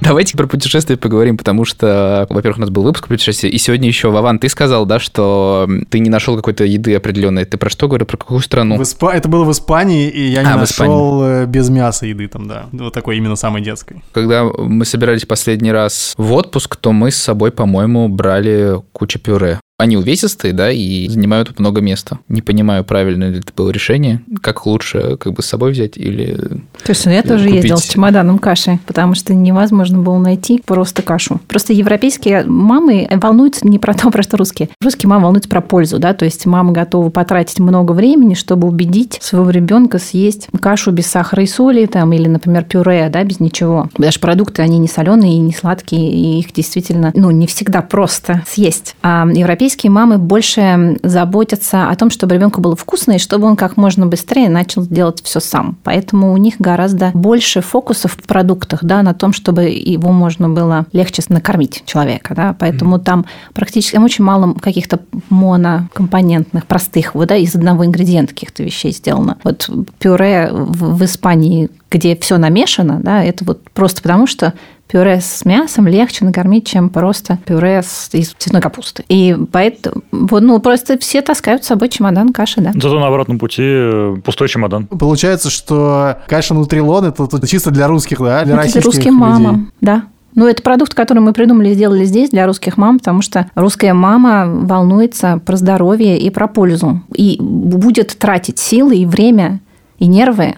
Давайте 0.00 0.36
про 0.36 0.46
путешествия 0.46 0.96
поговорим, 0.96 1.36
потому 1.36 1.64
что, 1.64 2.26
во-первых, 2.30 2.58
у 2.58 2.60
нас 2.60 2.70
был 2.70 2.82
выпуск 2.82 3.08
путешествия, 3.08 3.48
и 3.50 3.58
сегодня 3.58 3.88
еще, 3.88 4.10
Вован, 4.10 4.38
ты 4.38 4.48
сказал, 4.48 4.86
да, 4.86 4.98
что 5.00 5.68
ты 5.90 5.98
не 5.98 6.10
нашел 6.10 6.36
какой-то 6.36 6.64
еды 6.64 6.94
определенной. 6.94 7.44
Ты 7.44 7.56
про 7.56 7.70
что 7.70 7.88
говорил, 7.88 8.06
про 8.06 8.16
какую 8.16 8.40
страну? 8.40 8.76
В 8.76 8.82
Испа- 8.82 9.12
Это 9.12 9.28
было 9.28 9.44
в 9.44 9.50
Испании, 9.50 10.08
и 10.08 10.20
я 10.28 10.42
не 10.42 10.48
А, 10.50 10.58
в 10.58 10.64
Испании. 10.64 10.92
нашел 10.92 11.24
э, 11.24 11.46
без 11.46 11.70
мяса 11.70 12.06
еды 12.06 12.28
там, 12.28 12.46
да. 12.46 12.66
Вот 12.72 12.92
такой 12.92 13.16
именно 13.16 13.36
самой 13.36 13.62
детской. 13.62 14.02
Когда 14.12 14.44
мы 14.44 14.84
собирались 14.84 15.24
последний 15.24 15.72
раз 15.72 16.14
в 16.16 16.32
отпуск, 16.34 16.76
то 16.76 16.92
мы 16.92 17.10
с 17.10 17.16
собой, 17.16 17.50
по-моему, 17.50 18.08
брали 18.08 18.76
кучу 18.92 19.18
пюре. 19.18 19.60
Они 19.78 19.98
увесистые, 19.98 20.54
да, 20.54 20.70
и 20.70 21.06
занимают 21.06 21.58
много 21.58 21.82
места. 21.82 22.18
Не 22.28 22.40
понимаю, 22.40 22.82
правильно 22.82 23.24
ли 23.24 23.40
это 23.40 23.52
было 23.54 23.68
решение. 23.68 24.22
Как 24.40 24.64
лучше, 24.64 25.18
как 25.18 25.34
бы 25.34 25.42
с 25.42 25.46
собой 25.46 25.72
взять 25.72 25.98
или... 25.98 26.62
Слушай, 26.82 27.02
ну 27.06 27.12
я 27.12 27.22
тоже 27.22 27.44
Купить. 27.44 27.56
ездила 27.56 27.76
с 27.76 27.84
чемоданом 27.84 28.38
каши, 28.38 28.78
потому 28.86 29.14
что 29.14 29.34
невозможно 29.34 29.98
было 29.98 30.16
найти 30.16 30.62
просто 30.64 31.02
кашу. 31.02 31.42
Просто 31.46 31.74
европейские 31.74 32.44
мамы 32.44 33.06
волнуются 33.10 33.66
не 33.66 33.78
про 33.78 33.92
то, 33.92 34.10
про 34.10 34.22
что 34.22 34.38
русские. 34.38 34.70
Русские 34.80 35.10
мамы 35.10 35.24
волнуются 35.24 35.50
про 35.50 35.60
пользу, 35.60 35.98
да, 35.98 36.14
то 36.14 36.24
есть 36.24 36.46
мама 36.46 36.72
готова 36.72 37.10
потратить 37.10 37.58
много 37.58 37.92
времени, 37.92 38.32
чтобы 38.32 38.68
убедить 38.68 39.18
своего 39.20 39.50
ребенка 39.50 39.98
съесть 39.98 40.48
кашу 40.58 40.90
без 40.90 41.06
сахара 41.06 41.42
и 41.42 41.46
соли, 41.46 41.84
там, 41.84 42.14
или, 42.14 42.28
например, 42.28 42.64
пюре, 42.64 43.10
да, 43.10 43.22
без 43.24 43.40
ничего. 43.40 43.90
Даже 43.98 44.20
продукты, 44.20 44.62
они 44.62 44.78
не 44.78 44.88
соленые 44.88 45.34
и 45.34 45.38
не 45.38 45.52
сладкие, 45.52 46.10
и 46.10 46.38
их 46.38 46.52
действительно, 46.54 47.12
ну, 47.14 47.30
не 47.30 47.46
всегда 47.46 47.82
просто 47.82 48.42
съесть. 48.48 48.96
А 49.02 49.28
европейские 49.30 49.65
мамы 49.90 50.18
больше 50.18 50.98
заботятся 51.02 51.88
о 51.88 51.96
том, 51.96 52.10
чтобы 52.10 52.34
ребенку 52.34 52.60
было 52.60 52.76
вкусно, 52.76 53.12
и 53.12 53.18
чтобы 53.18 53.46
он 53.46 53.56
как 53.56 53.76
можно 53.76 54.06
быстрее 54.06 54.48
начал 54.48 54.86
делать 54.86 55.22
все 55.22 55.40
сам. 55.40 55.76
Поэтому 55.82 56.32
у 56.32 56.36
них 56.36 56.54
гораздо 56.58 57.10
больше 57.14 57.60
фокусов 57.60 58.12
в 58.12 58.26
продуктах, 58.26 58.84
да, 58.84 59.02
на 59.02 59.14
том, 59.14 59.32
чтобы 59.32 59.64
его 59.64 60.12
можно 60.12 60.48
было 60.48 60.86
легче 60.92 61.16
накормить 61.28 61.82
человека, 61.86 62.34
да, 62.34 62.54
поэтому 62.58 62.98
там 62.98 63.24
практически 63.54 63.94
там 63.94 64.04
очень 64.04 64.24
мало 64.24 64.54
каких-то 64.54 65.00
монокомпонентных, 65.30 66.66
простых, 66.66 67.14
вот, 67.14 67.28
да, 67.28 67.36
из 67.36 67.54
одного 67.54 67.86
ингредиента 67.86 68.34
каких-то 68.34 68.62
вещей 68.62 68.92
сделано. 68.92 69.38
Вот 69.44 69.70
пюре 69.98 70.50
в, 70.52 70.98
в 70.98 71.04
Испании, 71.04 71.70
где 71.90 72.14
все 72.16 72.36
намешано, 72.36 73.00
да, 73.02 73.24
это 73.24 73.44
вот 73.44 73.62
просто 73.70 74.02
потому, 74.02 74.26
что 74.26 74.52
пюре 74.88 75.20
с 75.20 75.44
мясом 75.44 75.86
легче 75.86 76.24
накормить, 76.24 76.66
чем 76.66 76.88
просто 76.88 77.38
пюре 77.44 77.80
из 77.80 78.34
цветной 78.38 78.62
капусты. 78.62 79.04
И 79.08 79.36
поэтому, 79.50 80.02
вот, 80.12 80.42
ну, 80.42 80.58
просто 80.60 80.98
все 80.98 81.22
таскают 81.22 81.64
с 81.64 81.68
собой 81.68 81.88
чемодан 81.88 82.30
каши, 82.30 82.60
да. 82.60 82.72
Зато 82.72 82.98
на 83.00 83.08
обратном 83.08 83.38
пути 83.38 83.62
э, 83.64 84.16
пустой 84.24 84.48
чемодан. 84.48 84.86
Получается, 84.86 85.50
что 85.50 86.18
каша 86.28 86.54
нутрилон 86.54 87.04
это 87.06 87.46
чисто 87.46 87.70
для 87.70 87.88
русских, 87.88 88.18
да? 88.18 88.44
Для 88.44 88.54
Это 88.54 88.56
российских 88.56 88.84
русским 88.84 89.02
людей. 89.04 89.20
мамам, 89.20 89.72
да. 89.80 90.04
Ну, 90.36 90.46
это 90.46 90.62
продукт, 90.62 90.92
который 90.92 91.20
мы 91.20 91.32
придумали 91.32 91.70
и 91.70 91.74
сделали 91.74 92.04
здесь 92.04 92.28
для 92.28 92.46
русских 92.46 92.76
мам, 92.76 92.98
потому 92.98 93.22
что 93.22 93.50
русская 93.54 93.94
мама 93.94 94.44
волнуется 94.46 95.40
про 95.44 95.56
здоровье 95.56 96.18
и 96.18 96.28
про 96.28 96.46
пользу. 96.46 97.00
И 97.14 97.38
будет 97.40 98.16
тратить 98.18 98.58
силы 98.58 98.96
и 98.96 99.06
время, 99.06 99.60
и 99.98 100.06
нервы, 100.06 100.56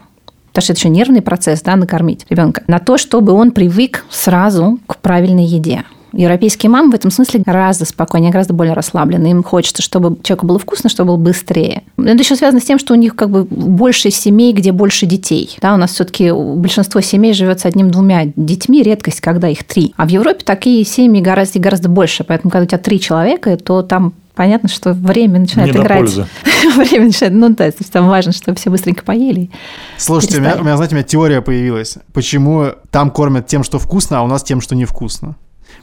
потому 0.58 0.64
что 0.64 0.72
это 0.72 0.80
еще 0.80 0.88
нервный 0.88 1.22
процесс, 1.22 1.62
да, 1.62 1.76
накормить 1.76 2.26
ребенка, 2.28 2.62
на 2.66 2.80
то, 2.80 2.98
чтобы 2.98 3.32
он 3.32 3.52
привык 3.52 4.04
сразу 4.10 4.78
к 4.86 4.96
правильной 4.96 5.44
еде. 5.44 5.84
Европейские 6.12 6.70
мамы 6.70 6.90
в 6.90 6.94
этом 6.94 7.10
смысле 7.10 7.42
гораздо 7.44 7.84
спокойнее, 7.84 8.32
гораздо 8.32 8.54
более 8.54 8.72
расслаблены. 8.72 9.30
Им 9.30 9.42
хочется, 9.42 9.82
чтобы 9.82 10.16
человеку 10.22 10.46
было 10.46 10.58
вкусно, 10.58 10.88
чтобы 10.88 11.08
было 11.08 11.16
быстрее. 11.18 11.82
Это 11.98 12.16
еще 12.16 12.34
связано 12.34 12.60
с 12.60 12.64
тем, 12.64 12.78
что 12.78 12.94
у 12.94 12.96
них 12.96 13.14
как 13.14 13.30
бы 13.30 13.44
больше 13.44 14.10
семей, 14.10 14.52
где 14.54 14.72
больше 14.72 15.04
детей. 15.04 15.56
Да, 15.60 15.74
у 15.74 15.76
нас 15.76 15.92
все-таки 15.92 16.32
большинство 16.32 17.02
семей 17.02 17.34
живет 17.34 17.60
с 17.60 17.66
одним-двумя 17.66 18.32
детьми, 18.34 18.82
редкость, 18.82 19.20
когда 19.20 19.48
их 19.48 19.64
три. 19.64 19.92
А 19.96 20.06
в 20.06 20.08
Европе 20.08 20.40
такие 20.44 20.84
семьи 20.84 21.20
гораздо, 21.20 21.60
гораздо 21.60 21.90
больше. 21.90 22.24
Поэтому, 22.24 22.50
когда 22.50 22.64
у 22.64 22.66
тебя 22.66 22.78
три 22.78 22.98
человека, 22.98 23.56
то 23.58 23.82
там 23.82 24.14
понятно, 24.38 24.68
что 24.68 24.92
время 24.92 25.40
начинает 25.40 25.72
Не 25.72 25.78
до 25.78 25.84
играть. 25.84 25.98
пользы. 25.98 26.26
время 26.76 27.06
начинает, 27.06 27.34
ну 27.34 27.48
да, 27.48 27.70
то 27.70 27.76
есть 27.80 27.92
там 27.92 28.08
важно, 28.08 28.30
чтобы 28.32 28.56
все 28.56 28.70
быстренько 28.70 29.02
поели. 29.04 29.50
Слушайте, 29.96 30.38
у 30.38 30.40
меня, 30.40 30.54
у 30.54 30.62
меня, 30.62 30.76
знаете, 30.76 30.94
у 30.94 30.98
меня 30.98 31.04
теория 31.04 31.42
появилась. 31.42 31.98
Почему 32.14 32.68
там 32.92 33.10
кормят 33.10 33.48
тем, 33.48 33.64
что 33.64 33.80
вкусно, 33.80 34.20
а 34.20 34.22
у 34.22 34.28
нас 34.28 34.44
тем, 34.44 34.60
что 34.60 34.76
невкусно? 34.76 35.34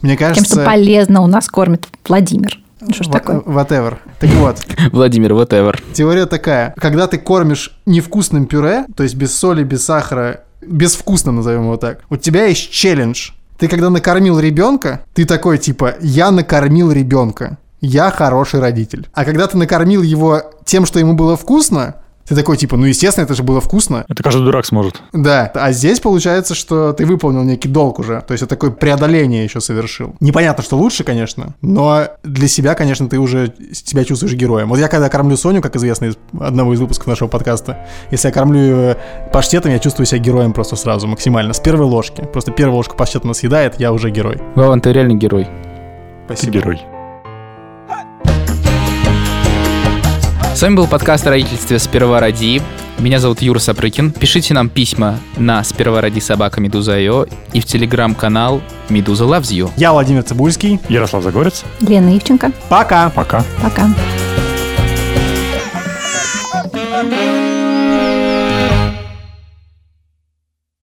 Мне 0.01 0.15
Тем, 0.15 0.29
кажется... 0.29 0.55
что 0.55 0.65
полезно 0.65 1.21
у 1.21 1.27
нас 1.27 1.49
кормит 1.49 1.87
Владимир. 2.07 2.59
Что 2.91 3.03
ж 3.03 3.07
такое? 3.07 3.39
Whatever. 3.41 3.97
Так 4.19 4.29
вот, 4.31 4.57
Владимир, 4.93 5.33
whatever. 5.33 5.77
теория 5.93 6.25
такая. 6.25 6.73
Когда 6.77 7.07
ты 7.07 7.17
кормишь 7.17 7.77
невкусным 7.85 8.45
пюре, 8.45 8.85
то 8.95 9.03
есть 9.03 9.15
без 9.15 9.35
соли, 9.35 9.63
без 9.63 9.83
сахара, 9.83 10.41
безвкусным, 10.61 11.37
назовем 11.37 11.63
его 11.63 11.77
так, 11.77 12.01
у 12.09 12.15
тебя 12.15 12.45
есть 12.45 12.71
челлендж. 12.71 13.31
Ты 13.57 13.67
когда 13.67 13.89
накормил 13.89 14.39
ребенка, 14.39 15.01
ты 15.13 15.25
такой 15.25 15.57
типа, 15.57 15.95
я 16.01 16.31
накормил 16.31 16.91
ребенка, 16.91 17.57
я 17.81 18.11
хороший 18.11 18.59
родитель. 18.59 19.07
А 19.13 19.25
когда 19.25 19.47
ты 19.47 19.57
накормил 19.57 20.01
его 20.01 20.41
тем, 20.65 20.85
что 20.85 20.99
ему 20.99 21.13
было 21.13 21.35
вкусно, 21.37 21.95
ты 22.27 22.33
такой 22.33 22.57
типа, 22.57 22.75
ну 22.75 22.85
естественно, 22.85 23.23
это 23.23 23.35
же 23.35 23.43
было 23.43 23.61
вкусно. 23.61 24.03
Это 24.09 24.23
каждый 24.23 24.43
дурак 24.43 24.65
сможет. 24.65 24.99
Да, 25.13 25.51
а 25.53 25.71
здесь 25.71 25.99
получается, 25.99 26.55
что 26.55 26.91
ты 26.91 27.05
выполнил 27.05 27.43
некий 27.43 27.67
долг 27.67 27.99
уже. 27.99 28.23
То 28.27 28.31
есть 28.31 28.41
это 28.41 28.55
такое 28.55 28.71
преодоление 28.71 29.43
еще 29.43 29.61
совершил. 29.61 30.15
Непонятно, 30.19 30.63
что 30.63 30.75
лучше, 30.75 31.03
конечно, 31.03 31.53
но 31.61 32.07
для 32.23 32.47
себя, 32.47 32.73
конечно, 32.73 33.07
ты 33.07 33.19
уже 33.19 33.53
себя 33.73 34.03
чувствуешь 34.03 34.33
героем. 34.33 34.69
Вот 34.69 34.79
я 34.79 34.87
когда 34.87 35.07
кормлю 35.09 35.37
Соню, 35.37 35.61
как 35.61 35.75
известно 35.75 36.05
из 36.05 36.17
одного 36.39 36.73
из 36.73 36.79
выпусков 36.79 37.05
нашего 37.05 37.27
подкаста, 37.27 37.85
если 38.09 38.29
я 38.29 38.33
кормлю 38.33 38.59
ее 38.59 38.97
паштетом, 39.31 39.71
я 39.71 39.77
чувствую 39.77 40.07
себя 40.07 40.19
героем 40.19 40.53
просто 40.53 40.75
сразу, 40.75 41.07
максимально. 41.07 41.53
С 41.53 41.59
первой 41.59 41.85
ложки. 41.85 42.21
Просто 42.33 42.51
первая 42.51 42.77
ложка 42.77 42.95
паштета 42.95 43.25
она 43.25 43.35
съедает, 43.35 43.79
я 43.79 43.93
уже 43.93 44.09
герой. 44.09 44.41
Вован, 44.55 44.81
ты 44.81 44.91
реально 44.91 45.13
герой. 45.13 45.45
Ты 46.27 46.35
Спасибо. 46.35 46.53
герой. 46.53 46.94
Вами 50.65 50.77
был 50.77 50.87
подкаст 50.87 51.27
о 51.27 51.29
родительстве 51.29 51.77
«Сперва 51.77 52.19
ради». 52.19 52.59
Меня 52.97 53.19
зовут 53.19 53.43
Юра 53.43 53.59
Сапрыкин. 53.59 54.11
Пишите 54.11 54.55
нам 54.55 54.69
письма 54.69 55.19
на 55.37 55.63
сперва 55.63 56.01
ради 56.01 56.19
собака 56.19 56.59
Медуза.io 56.59 57.31
и 57.53 57.59
в 57.59 57.65
телеграм-канал 57.65 58.63
Медуза 58.89 59.25
Loves 59.25 59.51
You. 59.51 59.69
Я 59.77 59.91
Владимир 59.91 60.23
Цибульский. 60.23 60.79
Ярослав 60.89 61.21
Загорец. 61.21 61.63
Лена 61.81 62.17
Ивченко. 62.17 62.51
Пока! 62.67 63.11
Пока. 63.11 63.43
Пока. 63.61 63.87
You. 66.73 67.44